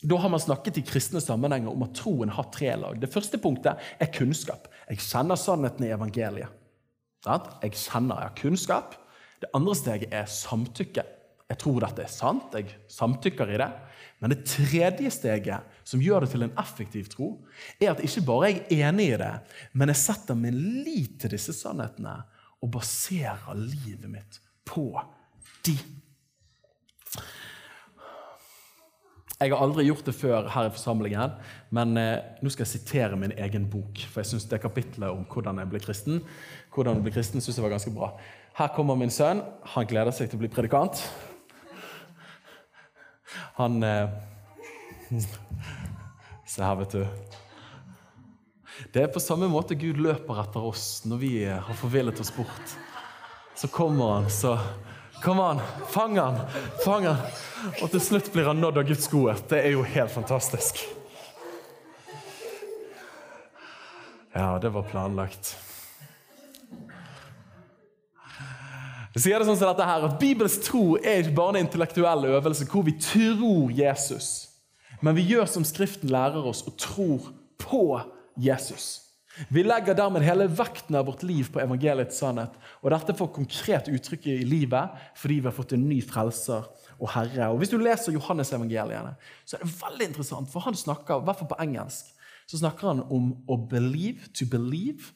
[0.00, 2.96] da har man snakket i kristne sammenhenger om at troen har tre lag.
[3.00, 4.70] Det første punktet er kunnskap.
[4.88, 6.48] Jeg kjenner sannheten i evangeliet.
[7.26, 8.96] Jeg kjenner, jeg har kunnskap.
[9.40, 11.04] Det andre steget er samtykke.
[11.50, 13.68] Jeg tror dette er sant, jeg samtykker i det.
[14.20, 17.30] Men det tredje steget, som gjør det til en effektiv tro,
[17.80, 19.32] er at ikke bare jeg er enig i det,
[19.72, 22.18] men jeg setter min lit til disse sannhetene
[22.60, 24.92] og baserer livet mitt på
[25.64, 25.78] de.
[29.40, 31.38] Jeg har aldri gjort det før her i forsamlingen,
[31.72, 34.02] men eh, nå skal jeg sitere min egen bok.
[34.12, 36.20] For jeg syns det kapitlet om hvordan jeg ble kristen,
[36.74, 38.10] hvordan jeg ble kristen, synes jeg var ganske bra.
[38.60, 39.40] Her kommer min sønn.
[39.72, 41.00] Han gleder seg til å bli predikant.
[43.58, 44.08] Han eh,
[46.50, 47.06] Se her, vet du.
[48.92, 52.32] Det er på samme måte Gud løper etter oss når vi eh, har forvillet oss
[52.34, 52.76] bort.
[53.54, 54.58] Så kommer han, så
[55.20, 56.38] Kom an, fang han,
[56.84, 57.18] fang han.
[57.82, 59.42] Og til slutt blir han nådd av Guds godhet.
[59.50, 60.80] Det er jo helt fantastisk.
[64.32, 65.58] Ja, det var planlagt.
[68.30, 72.28] Jeg sier det sånn som dette her, at Bibels tro er ikke bare en intellektuell
[72.30, 74.28] øvelse hvor vi tror Jesus,
[75.02, 77.84] men vi gjør som Skriften lærer oss, og tror på
[78.38, 79.10] Jesus.
[79.48, 82.52] Vi legger dermed hele vekten av vårt liv på evangeliets sannhet.
[82.82, 86.66] Og dette får konkret uttrykk i livet fordi vi har fått en ny frelser
[86.98, 87.48] og herre.
[87.48, 89.14] Og Hvis du leser Johannes-evangeliene,
[89.46, 92.10] så er det veldig interessant, for han snakker, i hvert fall på engelsk,
[92.50, 95.14] så snakker han om å believe, to believe,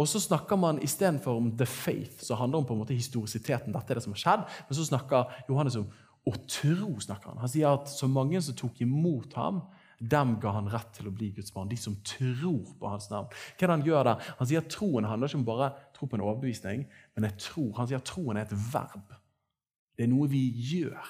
[0.00, 3.74] og så snakker man istedenfor om the faith, som handler om på en måte historisiteten.
[3.74, 5.90] dette er det som har skjedd, Men så snakker Johannes om
[6.26, 7.00] å tro.
[7.00, 9.62] snakker Han Han sier at så mange som tok imot ham,
[10.00, 11.68] dem ga han rett til å bli Guds barn.
[11.68, 13.28] De som tror på hans navn.
[13.28, 14.34] Hva er det Han gjør der?
[14.38, 17.72] Han sier at troen handler ikke om bare tro på en overbevisning, men jeg tror.
[17.76, 19.12] han sier at troen er et verb.
[19.96, 21.04] Det er noe vi gjør.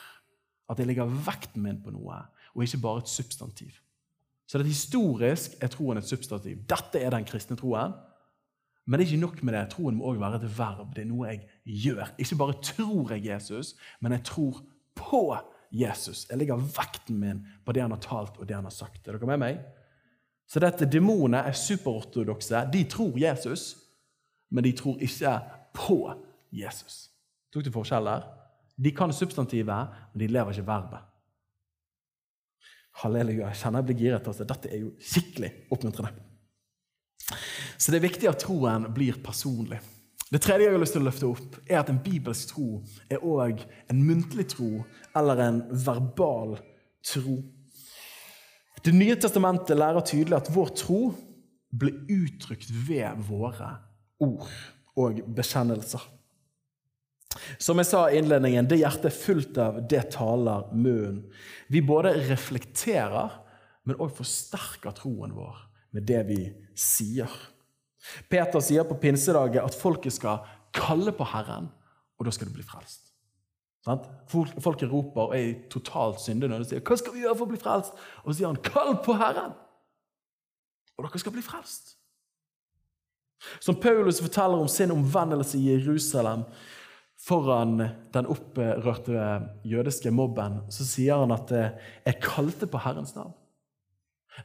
[0.71, 2.19] At jeg legger vekten min på noe,
[2.55, 3.79] og ikke bare et substantiv.
[4.47, 6.59] Så det er Historisk er troen et substantiv.
[6.67, 7.95] Dette er den kristne troen.
[8.91, 9.61] Men det er ikke nok med det.
[9.71, 10.95] Troen må også være et verb.
[10.97, 11.45] Det er noe jeg
[11.85, 12.09] gjør.
[12.19, 14.57] Ikke bare tror jeg Jesus, men jeg tror
[14.99, 15.21] på
[15.71, 16.25] Jesus.
[16.27, 19.07] Jeg legger vekten min på det han har talt og det han har sagt.
[19.07, 19.61] Er dere med meg?
[20.51, 22.65] Så dette Demonene er superortodokse.
[22.73, 23.77] De tror Jesus,
[24.51, 25.37] men de tror ikke
[25.77, 26.01] på
[26.51, 27.05] Jesus.
[27.55, 28.27] Tok du forskjell der?
[28.75, 31.07] De kan substantivet, men de lever ikke verbet.
[33.05, 33.53] Halleluja.
[33.53, 34.27] Jeg kjenner jeg blir giret.
[34.27, 34.49] Altså.
[34.51, 36.30] Dette er jo skikkelig oppmuntrende.
[37.77, 39.81] Så det er viktig at troen blir personlig.
[40.31, 42.69] Det tredje jeg har lyst til å løfte opp, er at en bibelsk tro
[43.11, 44.85] er òg en muntlig tro
[45.19, 46.55] eller en verbal
[47.07, 47.41] tro.
[48.81, 51.01] Det nye testamentet lærer tydelig at vår tro
[51.71, 53.73] blir uttrykt ved våre
[54.23, 54.47] ord
[54.99, 56.03] og bekjennelser.
[57.63, 61.25] Som jeg sa i innledningen, det hjertet er fullt av, det taler munnen.
[61.71, 63.35] Vi både reflekterer,
[63.87, 66.41] men òg forsterker troen vår med det vi
[66.79, 67.31] sier.
[68.31, 70.45] Peter sier på pinsedagen at folket skal
[70.77, 71.69] kalle på Herren,
[72.19, 73.11] og da skal du bli frelst.
[73.81, 77.53] Folket roper og er i totalt syndenød og sier 'Hva skal vi gjøre for å
[77.53, 79.57] bli frelst?' Og så sier han 'Kall på Herren',
[80.99, 81.97] og dere skal bli frelst.
[83.61, 86.45] Som Paulus forteller om sin omvendelse i Jerusalem
[87.21, 87.79] foran
[88.15, 93.40] den opprørte jødiske mobben, så sier han at 'jeg kalte på Herrens navn'.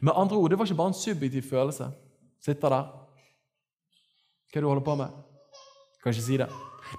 [0.02, 1.90] Med andre ord, det var ikke bare en subjektiv følelse.
[2.44, 2.94] Sitter der
[4.56, 5.16] hva er det du holder på med?
[6.00, 6.46] Kan ikke si det.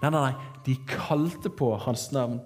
[0.02, 0.48] Nei, nei, nei.
[0.66, 2.42] De kalte på hans navn.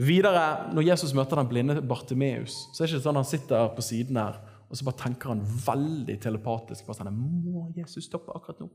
[0.00, 3.84] Videre, når Jesus møter den blinde Bartimeus, så er det ikke sånn han sitter på
[3.84, 4.38] siden her
[4.74, 8.66] og så bare tenker han veldig telepatisk på sånn, Må Jesus stoppe akkurat nå?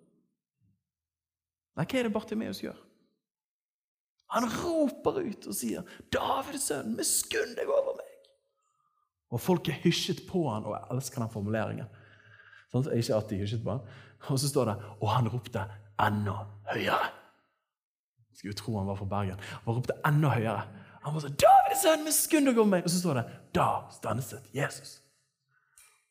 [1.76, 2.78] Nei, hva er det Bartimeus gjør?
[4.36, 8.09] Han roper ut og sier, 'Davids sønn, miskunn deg over meg!'
[9.30, 11.90] Og folket hysjet på han, og jeg elsker den formuleringen.
[12.72, 13.84] Sånn, ikke at de hysjet på han.
[14.30, 15.64] Og så står det Og han ropte
[16.00, 16.36] enda
[16.74, 17.12] høyere.
[18.36, 19.42] Skulle tro han var fra Bergen.
[19.66, 20.64] Han ropte enda høyere.
[21.04, 24.50] Han var sånn 'David, sønn, miskunn deg over meg!' Og så står det 'Da stanset
[24.54, 25.00] Jesus'.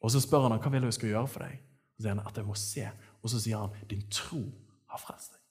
[0.03, 1.59] Og så spør han hva vil jeg skal gjøre for deg.
[1.59, 2.91] Og så sier han at jeg må se.
[3.23, 4.43] Og så sier han 'Din tro
[4.89, 5.45] har frelst deg'.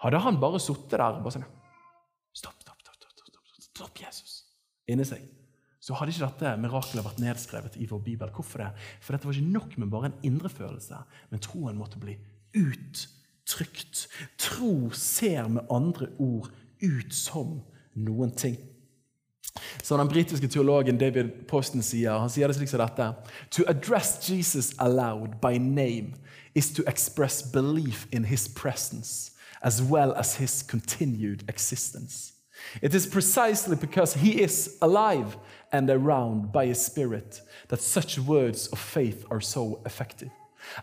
[0.00, 1.44] Hadde han bare sittet der bare sånn
[2.34, 4.44] Stopp, stopp, stopp, stopp, stopp, stopp, stopp Jesus.
[4.86, 5.37] Inni seg
[5.88, 8.28] så hadde ikke dette mirakelet vært nedskrevet i vår bibel.
[8.36, 8.66] Hvorfor det?
[9.00, 10.98] For dette var ikke nok med bare en indre følelse,
[11.30, 12.18] men troen måtte bli
[12.60, 14.02] uttrykt.
[14.36, 16.50] Tro ser med andre ord
[16.84, 17.62] ut som
[17.96, 18.58] noen ting.
[19.82, 23.08] Som den britiske teologen David Posten sier, han sier det slik som dette
[23.56, 26.20] To address Jesus aloud by name
[26.54, 29.32] is to express belief in his presence
[29.64, 32.37] as well as his continued existence.
[32.82, 35.36] It is precisely because he is alive
[35.72, 40.30] and around by his spirit that such words of faith are so effective.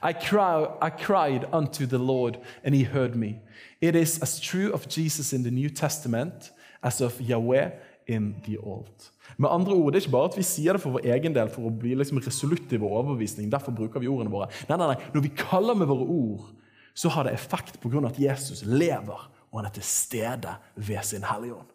[0.02, 3.40] I, cry, I cried unto the Lord, and he heard me.
[3.82, 7.72] It is as true of Jesus in the New Testament as of Yahweh
[8.08, 9.12] in the Old.
[9.38, 11.50] Med andre ord, Det er ikke bare at vi sier det for vår egen del
[11.52, 13.50] for å bli liksom resolutt i vår overbevisning.
[13.52, 14.48] derfor bruker vi ordene våre.
[14.70, 15.10] Nei, nei, nei.
[15.14, 16.46] Når vi kaller med våre ord,
[16.94, 18.06] så har det effekt pga.
[18.08, 21.72] at Jesus lever, og han er til stede ved sin Hellige Ånd.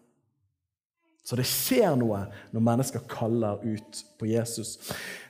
[1.25, 4.75] Så det skjer noe når mennesker kaller ut på Jesus.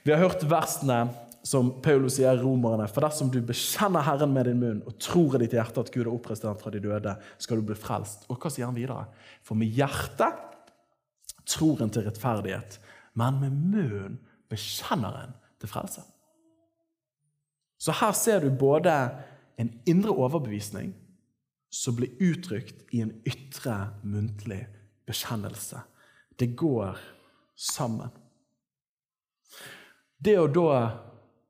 [0.02, 1.04] Vi har hørt versene
[1.46, 2.88] som Paulus sier romerne.
[2.90, 6.06] For dersom du bekjenner Herren med din munn og tror i ditt hjerte at Gud
[6.06, 8.26] er oppreist fra de døde, skal du bli frelst.
[8.26, 9.06] Og hva sier han videre?
[9.46, 10.42] For med hjertet
[11.50, 12.78] tror en til rettferdighet,
[13.18, 14.18] men med munnen
[14.50, 16.02] bekjenner en til frelse.
[17.80, 18.92] Så her ser du både
[19.60, 20.92] en indre overbevisning
[21.70, 24.64] som blir uttrykt i en ytre muntlig
[25.06, 25.82] bekjennelse.
[26.36, 26.98] Det går
[27.54, 28.10] sammen.
[30.18, 30.80] Det å da,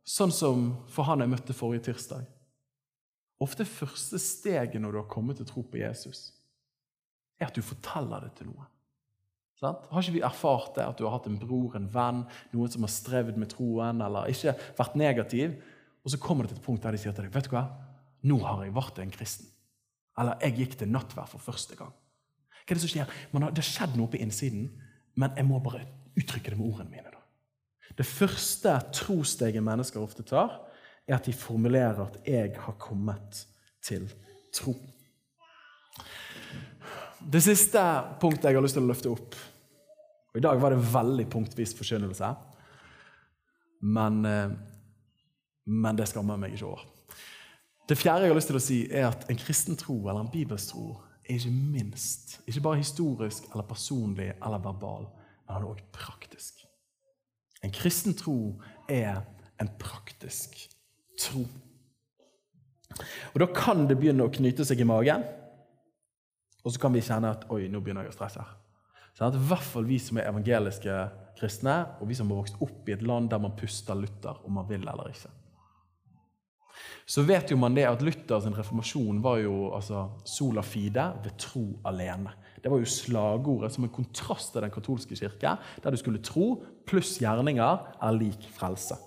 [0.06, 2.28] sånn som for han jeg møtte forrige tirsdag
[3.40, 6.26] Ofte første steget når du har kommet til tro på Jesus,
[7.40, 8.66] er at du forteller det til noen.
[9.60, 9.86] Sant?
[9.88, 12.20] Har ikke vi erfart det, at du har hatt en bror, en venn,
[12.52, 15.56] noen som har strevd med troen, eller ikke vært negativ,
[16.04, 17.64] og så kommer det til et punkt der de sier til deg vet du hva,
[18.28, 19.48] nå har jeg vært en kristen.
[20.18, 21.92] Eller jeg gikk til nattverd for første gang.
[22.60, 23.12] Hva er det som skjer?
[23.32, 24.68] Har, det har skjedd noe på innsiden,
[25.18, 25.84] men jeg må bare
[26.18, 27.12] uttrykke det med ordene mine.
[27.12, 27.22] Da.
[27.98, 30.60] Det første trossteget mennesker ofte tar,
[31.08, 33.46] er at de formulerer at 'jeg har kommet
[33.82, 34.12] til
[34.54, 34.76] tro'.
[37.20, 37.80] Det siste
[38.20, 39.34] punktet jeg har lyst til å løfte opp
[40.30, 42.34] og I dag var det veldig punktvis forkynnelse.
[43.82, 44.50] men, eh,
[45.64, 46.84] men det skammer meg ikke over.
[47.90, 50.30] Det fjerde jeg har lyst til å si, er at en kristen tro eller en
[50.30, 50.92] bibelstro
[51.24, 56.60] er ikke minst ikke bare historisk eller personlig eller verbal, men den er også praktisk.
[57.66, 58.36] En kristen tro
[58.86, 59.24] er
[59.60, 60.54] en praktisk
[61.18, 61.42] tro.
[63.34, 65.26] Og Da kan det begynne å knyte seg i magen,
[66.62, 68.46] og så kan vi kjenne at oi, nå begynner jeg å stresse.
[69.18, 71.02] Sånn I hvert fall vi som er evangeliske
[71.42, 74.60] kristne, og vi som har vokst opp i et land der man puster Luther, om
[74.60, 75.39] man vil eller ikke.
[77.10, 81.64] Så vet jo man det at Luthers reformasjon var jo altså, sola fide ved tro
[81.88, 82.32] alene.
[82.62, 86.62] Det var jo slagordet som en kontrast til den katolske kirke, der du skulle tro
[86.86, 88.98] pluss gjerninger er lik frelse.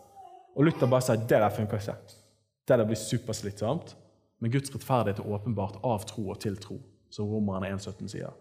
[0.55, 1.95] Og Luther bare sier det der funker ikke.
[2.67, 3.95] Det der blir superslitsomt.
[4.43, 6.75] Men Guds rettferdighet er åpenbart av tro og til tro,
[7.07, 8.33] som romerne 1,17 sier.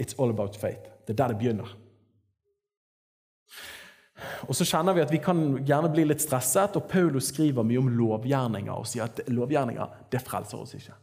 [0.00, 0.88] It's all about faith.
[1.04, 1.76] Det er der det begynner.
[4.48, 7.82] Og så kjenner vi at vi kan gjerne bli litt stresset, og Paulus skriver mye
[7.82, 10.96] om lovgjerninger og sier at lovgjerninger det frelser oss ikke.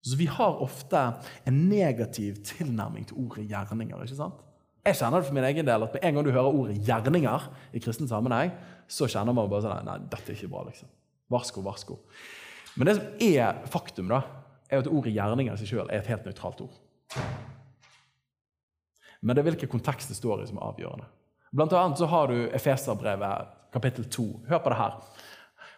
[0.00, 1.00] Så vi har ofte
[1.44, 4.00] en negativ tilnærming til ordet gjerninger.
[4.02, 4.38] ikke sant?
[4.80, 7.48] Jeg kjenner det for min egen del at med en gang du hører ordet 'gjerninger'
[7.76, 8.54] i kristen sammenheng,
[8.88, 10.64] så kjenner man bare sånn Nei, dette er ikke bra.
[10.64, 10.88] liksom.
[11.30, 11.98] Varsko, varsko.
[12.76, 14.22] Men det som er faktum, da,
[14.70, 16.80] er at ordet 'gjerninger' i seg sjøl er et helt nøytralt ord.
[19.20, 21.04] Men det er hvilken kontekst det står i, som er avgjørende.
[21.50, 24.26] Blant annet så har du Efeserbrevet kapittel 2.
[24.48, 24.98] Hør på det her.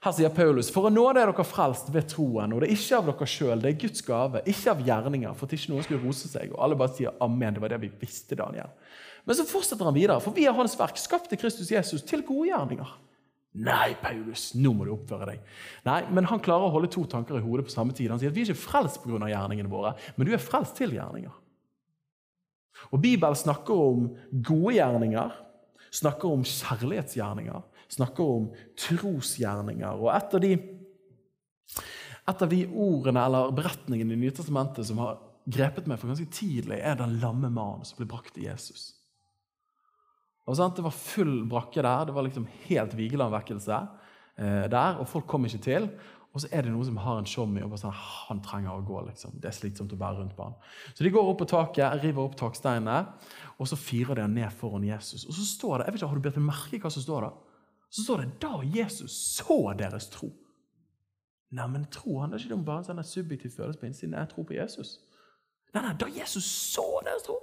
[0.02, 2.74] Her sier Paulus.: For å nå det er dere frelst ved troen, og det er
[2.74, 5.86] ikke av dere sjøl, det er Guds gave, ikke av gjerninger, for at ikke noen
[5.86, 6.50] skulle rose seg.
[6.52, 7.54] Og alle bare sier amen.
[7.54, 8.72] Det var det vi visste, Daniel.
[9.24, 12.24] Men så fortsetter han videre, for vi er Hans verk, skapt i Kristus Jesus, til
[12.26, 12.92] gode gjerninger.
[13.62, 15.54] Nei, Paulus, nå må du oppføre deg.
[15.84, 18.10] Nei, Men han klarer å holde to tanker i hodet på samme tid.
[18.10, 19.20] Han sier at vi er ikke frelst pga.
[19.28, 21.32] gjerningene våre, men du er frelst til gjerninger.
[22.90, 25.36] Og Bibelen snakker om gode gjerninger,
[25.92, 28.48] snakker om kjærlighetsgjerninger, snakker om
[28.80, 30.00] trosgjerninger.
[30.00, 30.54] Og et av de,
[32.32, 35.20] et av de ordene eller beretningene i Nytestamentet som har
[35.52, 38.92] grepet meg for ganske tidlig, er den lamme mannen som ble brakt til Jesus.
[40.46, 40.74] Og sant?
[40.78, 42.08] Det var full brakke der.
[42.08, 45.86] Det var liksom helt Vigeland-vekkelse eh, der, og folk kom ikke til.
[46.32, 47.96] Og så er det noen som har en showmy og bare sånn,
[48.28, 49.02] han trenger å gå.
[49.10, 49.34] liksom.
[49.36, 50.54] Det er slitsomt å bære rundt på han.
[50.96, 53.02] Så de går opp på taket, river opp taksteinene,
[53.62, 55.24] og så firer de han ned foran Jesus.
[55.24, 57.30] Og så står det, jeg vet ikke, Har du meg merke hva som står da?
[57.92, 60.30] Så står det da Jesus så deres tro.
[61.52, 64.16] Nei, men tro handler ikke om bare en sånn subjektiv følelse på innsiden.
[64.16, 64.94] Jeg tror på Jesus.
[65.74, 67.36] Nei, nei, da Jesus så deres tro.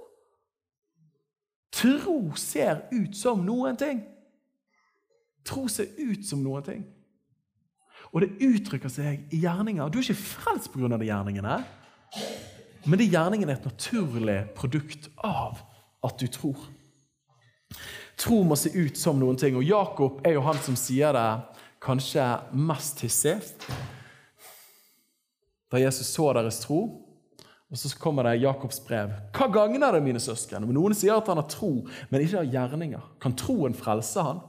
[1.70, 4.02] Tro ser ut som noen ting.
[5.46, 6.82] Tro ser ut som noen ting.
[8.10, 9.88] Og det uttrykker seg i gjerninger.
[9.88, 10.90] Du er ikke frelst pga.
[10.90, 11.56] de gjerningene,
[12.90, 15.62] men de gjerningene er et naturlig produkt av
[16.06, 16.58] at du tror.
[18.20, 19.56] Tro må se ut som noen ting.
[19.56, 21.28] Og Jakob er jo han som sier det
[21.80, 23.38] kanskje mest hissig.
[25.70, 26.82] Da Jesus så deres tro,
[27.70, 29.12] og så kommer det Jakobs brev.
[29.36, 31.70] Hva gagner det, mine søsken, om noen sier at han har tro,
[32.10, 33.04] men ikke har gjerninger?
[33.22, 34.40] Kan troen frelse han?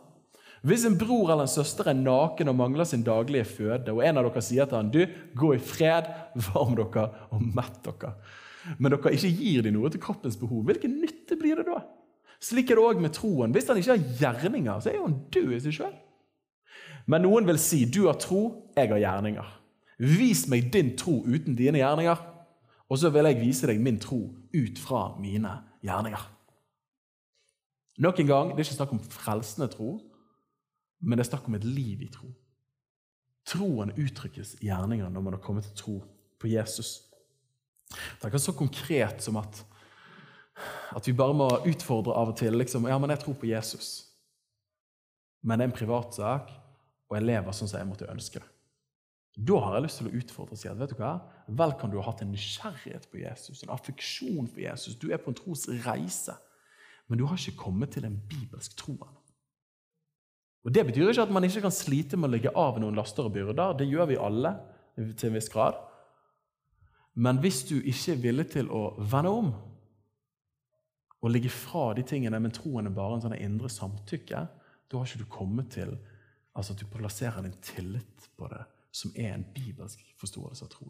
[0.65, 4.17] Hvis en bror eller en søster er naken og mangler sin daglige føde, og en
[4.17, 5.05] av dere sier til han, du,
[5.37, 6.09] gå i fred,
[6.49, 8.15] varm dere og mett dere,
[8.77, 11.81] men dere ikke gir dem noe til kroppens behov, hvilken nytte blir det da?
[12.41, 13.53] Slik er det òg med troen.
[13.53, 15.95] Hvis han ikke har gjerninger, så er jo han død i seg sjøl.
[17.09, 19.57] Men noen vil si, du har tro, jeg har gjerninger.
[20.01, 22.21] Vis meg din tro uten dine gjerninger,
[22.89, 25.53] og så vil jeg vise deg min tro ut fra mine
[25.85, 26.23] gjerninger.
[28.01, 29.99] Nok en gang, Det er ikke snakk om frelsende tro,
[31.01, 32.27] men det er snakk om et liv i tro.
[33.45, 36.03] Troen uttrykkes i gjerninger når man har kommet til tro
[36.39, 37.10] på Jesus.
[37.91, 39.61] Det er ikke så konkret som at,
[40.95, 42.57] at vi bare må utfordre av og til.
[42.57, 43.91] liksom, ja, men jeg tror på Jesus.
[45.41, 46.51] Men det er en privatsak,
[47.09, 48.47] og jeg lever sånn som jeg måtte ønske det.
[49.41, 51.13] Da har jeg lyst til å utfordre og si at vet du hva?
[51.51, 54.97] vel kan du ha hatt en nysgjerrighet på Jesus, en affeksjon for Jesus.
[54.99, 56.35] Du er på en trosreise,
[57.07, 59.19] men du har ikke kommet til en bibelsk tro ennå.
[60.61, 63.25] Og Det betyr ikke at man ikke kan slite med å legge av noen laster
[63.25, 63.73] og byrder.
[63.79, 64.51] Det gjør vi alle
[65.17, 65.79] til en viss grad.
[67.13, 69.51] Men hvis du ikke er villig til å vende om
[71.21, 74.39] og ligge fra de tingene, men troen er bare en sånn indre samtykke,
[74.89, 75.93] da har ikke du kommet til
[76.57, 80.89] altså at du plasserer din tillit på det, som er en bibelsk forståelse av tro.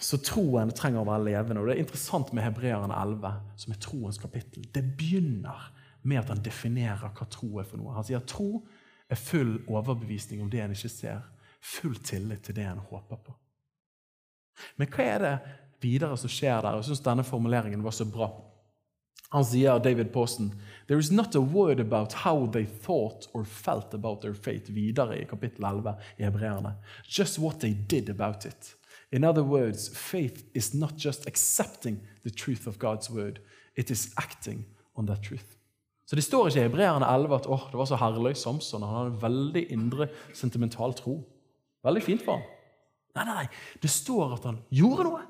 [0.00, 1.60] Så troen trenger å være levende.
[1.60, 4.64] og Det er interessant med Hebreerne 11, som er troens kapittel.
[4.72, 5.68] Det begynner
[6.08, 7.92] med at han definerer hva tro er for noe.
[7.96, 8.62] Han sier at tro
[9.08, 11.26] er full overbevisning om det en ikke ser.
[11.60, 13.34] Full tillit til det en håper på.
[14.76, 15.34] Men hva er det
[15.82, 16.78] videre som skjer der?
[16.78, 18.30] Jeg syns denne formuleringen var så bra.
[19.28, 20.54] Han sier, David Posten,
[20.88, 25.18] There is not a word about how they thought or felt about their faith videre
[25.20, 26.74] i kapittel 11 i Hebreerne.
[27.04, 28.74] Just what they did about it.
[29.12, 33.40] In other words, faith is not just accepting the truth of God's word,
[33.76, 34.64] it is acting
[34.96, 35.56] on that truth.
[36.06, 38.82] Så Det står ikke i Hebreerne 11 at oh, det var så herlig Samson.
[38.82, 41.20] Han hadde en veldig indre, sentimental tro.
[41.84, 42.42] Veldig fint for ham.
[43.16, 43.48] Nei, nei, nei.
[43.82, 45.24] Det står at han gjorde noe.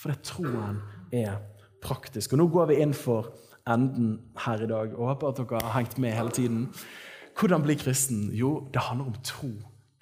[0.00, 0.80] For det troen
[1.12, 1.40] er
[1.84, 2.32] praktisk.
[2.32, 3.32] Og Nå går vi inn for
[3.68, 4.94] enden her i dag.
[4.96, 6.66] og Håper at dere har hengt med hele tiden.
[7.38, 8.28] Hvordan bli kristen?
[8.36, 9.52] Jo, det handler om tro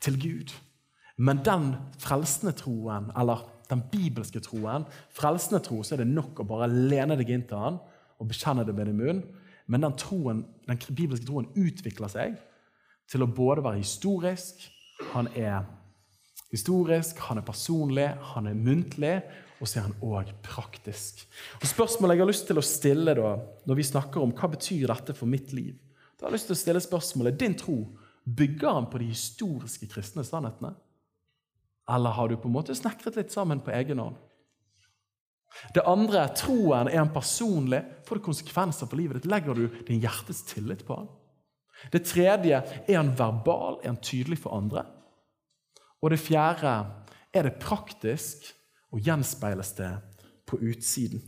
[0.02, 0.54] til Gud.
[1.18, 6.46] Men den frelsende troen, eller den bibelske troen Frelsende tro, så er det nok å
[6.46, 7.80] bare lene deg inn til han
[8.18, 9.22] og bekjenne det med din munn.
[9.68, 12.38] Men den, troen, den bibelske troen utvikler seg
[13.10, 14.62] til å både være historisk,
[15.12, 15.66] han er
[16.52, 19.14] historisk, han er personlig, han er muntlig,
[19.58, 21.24] og så er han òg praktisk.
[21.58, 23.34] Og Spørsmålet jeg har lyst til å stille da,
[23.68, 25.74] når vi snakker om hva betyr dette for mitt liv,
[26.18, 27.78] da har jeg lyst til å stille spørsmålet din tro
[28.28, 30.74] bygger han på de historiske kristne sannhetene?
[31.88, 34.18] Eller har du på en måte snekret litt sammen på egen hånd?
[35.74, 37.80] Det andre, troen, er han personlig.
[38.06, 39.30] Får det konsekvenser for livet ditt?
[39.30, 41.08] Legger du din hjertes tillit på han?
[41.92, 43.80] Det tredje, er han verbal?
[43.82, 44.84] Er han tydelig for andre?
[46.02, 46.74] Og det fjerde,
[47.34, 48.52] er det praktisk,
[48.94, 49.90] og gjenspeiles det
[50.48, 51.20] på utsiden?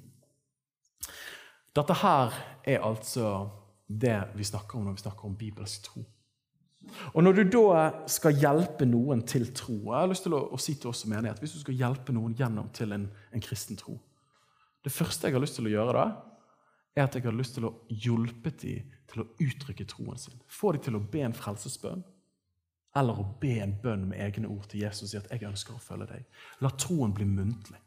[1.76, 3.50] Dette her er altså
[3.86, 6.04] det vi snakker om når vi snakker om bibelsk tro.
[7.14, 10.74] Og Når du da skal hjelpe noen til tro Jeg har lyst til å, si
[10.80, 13.98] til oss som menighet, Hvis du skal hjelpe noen gjennom til en, en kristen tro,
[14.80, 16.04] det første jeg har lyst til å gjøre da,
[16.96, 20.40] er at jeg har lyst til å hjelpe dem til å uttrykke troen sin.
[20.48, 22.00] Få dem til å be en frelsesbønn.
[22.96, 25.74] Eller å be en bønn med egne ord til Jesus og si at 'jeg ønsker
[25.74, 26.24] å følge deg'.
[26.60, 27.78] La troen bli muntlig.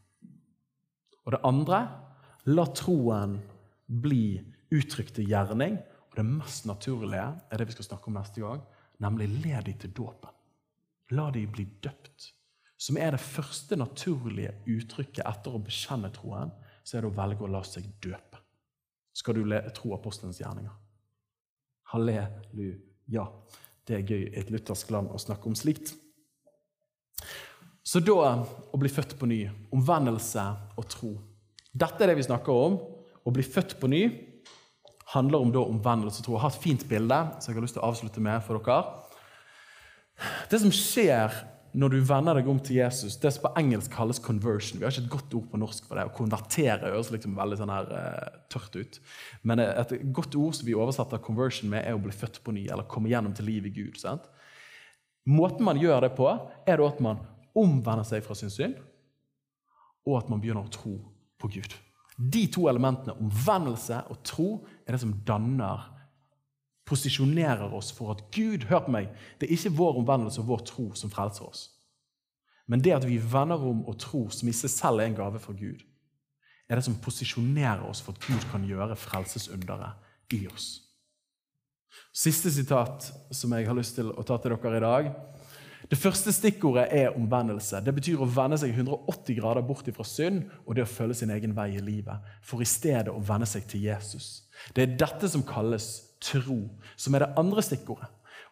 [1.25, 1.87] Og det andre
[2.45, 3.41] la troen
[3.87, 4.41] bli
[4.71, 5.77] uttrykt i gjerning.
[6.09, 8.61] Og det mest naturlige er det vi skal snakke om neste gang,
[8.99, 10.29] nemlig led dem til dåpen.
[11.11, 12.33] La dem bli døpt.
[12.77, 16.51] Som er det første naturlige uttrykket etter å bekjenne troen
[16.83, 18.41] så er det å velge å la seg døpe.
[19.13, 20.73] Skal du tro apostelens gjerninger?
[21.93, 23.27] Halleluja.
[23.87, 25.93] Det er gøy i et luthersk land å snakke om slikt.
[27.83, 29.41] Så da å bli født på ny,
[29.75, 30.43] omvendelse
[30.79, 31.11] og tro.
[31.73, 32.77] Dette er det vi snakker om.
[33.23, 34.03] Å bli født på ny
[35.13, 36.35] handler om da omvendelse og tro.
[36.37, 38.79] Jeg har et fint bilde som jeg har lyst til å avslutte med for dere.
[40.51, 41.33] Det som skjer
[41.73, 44.93] når du vender deg om til Jesus, det som på engelsk kalles conversion Vi har
[44.93, 46.05] ikke et godt ord på norsk for det.
[46.05, 48.99] Å konvertere høres liksom veldig sånn her, uh, tørt ut.
[49.41, 52.67] Men et godt ord som vi oversetter conversion med, er å bli født på ny,
[52.69, 53.97] eller komme gjennom til liv i Gud.
[54.01, 54.27] Sant?
[55.29, 56.29] Måten man gjør det på,
[56.67, 57.23] er at man
[57.57, 58.77] omvender seg fra sin synd,
[60.03, 60.97] og at man begynner å tro
[61.41, 61.73] på Gud.
[62.17, 64.49] De to elementene, omvendelse og tro,
[64.85, 65.87] er det som danner
[66.93, 70.67] posisjonerer oss for at Gud hør på meg, det er ikke vår omvendelse og vår
[70.69, 71.65] tro som frelser oss.
[72.69, 75.41] Men det at vi vender om og tror, som i seg selv er en gave
[75.41, 75.81] fra Gud,
[76.69, 80.69] er det som posisjonerer oss for at Gud kan gjøre frelsesunderet i oss.
[82.13, 85.09] Siste sitat som jeg har lyst til å ta til dere i dag.
[85.91, 87.81] Det første stikkordet er omvendelse.
[87.83, 91.33] Det betyr å vende seg 180 grader bort fra synd og det å følge sin
[91.35, 94.47] egen vei i livet, for i stedet å vende seg til Jesus.
[94.73, 95.89] Det er dette som kalles
[96.23, 96.59] tro,
[96.95, 98.09] som er det andre stikkordet.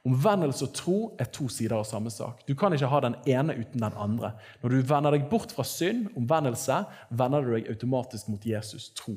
[0.07, 2.39] Omvendelse og tro er to sider av samme sak.
[2.47, 4.33] Du kan ikke ha den ene uten den andre.
[4.63, 6.79] Når du vender deg bort fra synd, omvendelse,
[7.13, 9.13] vender du deg automatisk mot Jesus tro.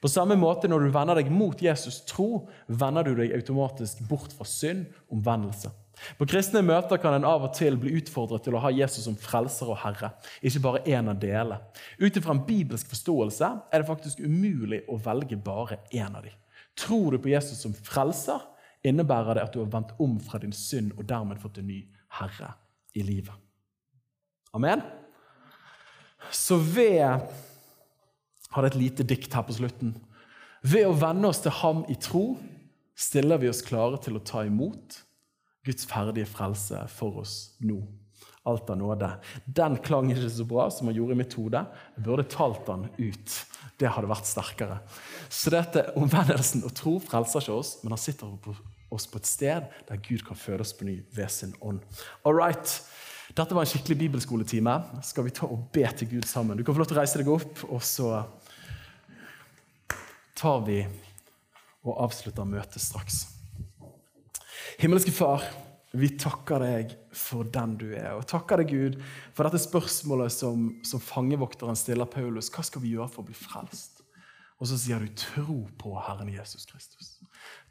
[0.00, 4.32] På samme måte når du vender deg mot Jesus tro, vender du deg automatisk bort
[4.36, 5.72] fra synd, omvendelse.
[6.18, 9.18] På kristne møter kan en av og til bli utfordret til å ha Jesus som
[9.20, 10.14] frelser og herre.
[10.40, 11.60] Ikke bare én av delene.
[12.00, 16.38] Ut ifra en bibelsk forståelse er det faktisk umulig å velge bare én av dem.
[16.78, 18.40] Tror du på Jesus som frelser,
[18.82, 21.82] innebærer det at du har vendt om fra din synd og dermed fått en ny
[22.18, 22.54] herre
[22.98, 23.34] i livet.
[24.52, 24.82] Amen?
[26.30, 27.20] Så ved
[28.52, 29.94] Har det et lite dikt her på slutten.
[30.60, 32.36] Ved å venne oss til ham i tro
[32.92, 34.98] stiller vi oss klare til å ta imot
[35.64, 37.78] Guds ferdige frelse for oss nå.
[38.44, 39.08] Alt av nåde.
[39.46, 41.62] Den klang ikke så bra som han gjorde i mitt hode.
[41.96, 43.36] Jeg burde talt den ut.
[43.80, 44.80] Det hadde vært sterkere.
[45.32, 48.30] Så dette omvendelsen og tro frelser ikke oss, men han sitter
[48.92, 51.80] oss på et sted der Gud kan føde oss på ny ved sin ånd.
[52.24, 52.76] All right.
[53.32, 54.74] Dette var en skikkelig bibelskoletime.
[55.08, 56.58] Skal vi ta og be til Gud sammen?
[56.58, 58.10] Du kan få lov til å reise deg opp, og så
[60.36, 60.82] tar vi
[61.82, 63.24] og avslutter møtet straks.
[64.78, 65.44] Himmelske Far.
[65.92, 68.14] Vi takker deg for den du er.
[68.16, 69.00] Og takker deg, Gud,
[69.36, 72.48] for dette spørsmålet som, som fangevokteren stiller Paulus.
[72.52, 74.00] Hva skal vi gjøre for å bli frelst?
[74.62, 77.18] Og så sier du 'tro på Herren Jesus Kristus'.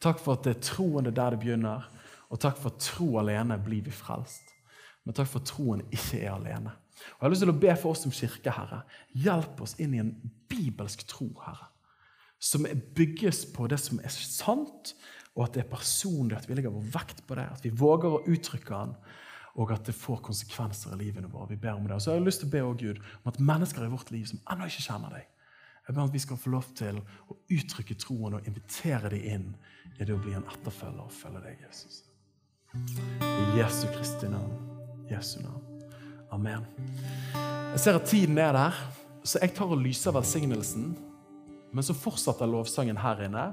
[0.03, 1.88] Takk for at det er troen det er der det begynner,
[2.30, 4.51] og takk for at tro alene blir vi frelst.
[5.05, 6.74] Men takk for at troen ikke er alene.
[7.17, 8.84] Og Jeg har lyst til å be for oss som kirke, Herre.
[9.17, 10.11] Hjelp oss inn i en
[10.51, 11.72] bibelsk tro, Herre.
[12.41, 14.93] Som bygges på det som er sant,
[15.36, 17.47] og at det er personlig, at vi legger vår vekt på det.
[17.53, 18.95] At vi våger å uttrykke den,
[19.59, 21.49] og at det får konsekvenser i livene våre.
[21.51, 21.95] Vi ber om det.
[21.95, 24.27] Og så har jeg lyst til å be Gud, om at mennesker i vårt liv
[24.27, 25.27] som ennå ikke kjenner deg,
[25.88, 29.23] jeg ber om at vi skal få lov til å uttrykke troen og invitere dem
[29.27, 29.47] inn
[29.97, 32.03] i det å bli en etterfølger og følge deg, Jesus.
[33.25, 34.53] I Jesu Kristi navn.
[35.09, 35.65] Jesu navn.
[36.32, 36.63] Amen.
[37.73, 38.77] Jeg ser at tiden er der,
[39.27, 40.93] så jeg tar og lyser velsignelsen.
[41.71, 43.49] Men så fortsetter lovsangen her inne.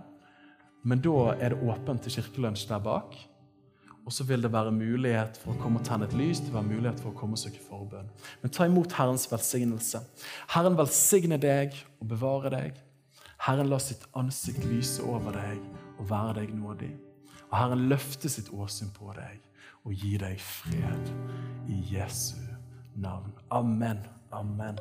[0.83, 3.17] Men da er det åpent til kirkelunsj der bak.
[4.09, 6.57] Og så vil det være mulighet for å komme og tenne et lys, det vil
[6.57, 8.07] være mulighet for å komme og søke forbønn.
[8.41, 10.01] Men ta imot Herrens velsignelse.
[10.55, 12.79] Herren velsigne deg og bevare deg.
[13.45, 15.61] Herren la sitt ansikt lyse over deg
[15.99, 16.95] og være deg nådig.
[17.51, 19.45] Og Herren løfte sitt åsyn på deg
[19.85, 21.13] og gi deg fred.
[21.69, 22.41] I Jesu
[22.97, 23.37] navn.
[23.53, 24.01] Amen.
[24.33, 24.81] Amen.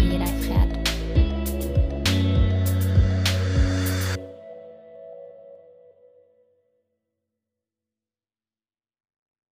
[0.00, 0.75] érek fel.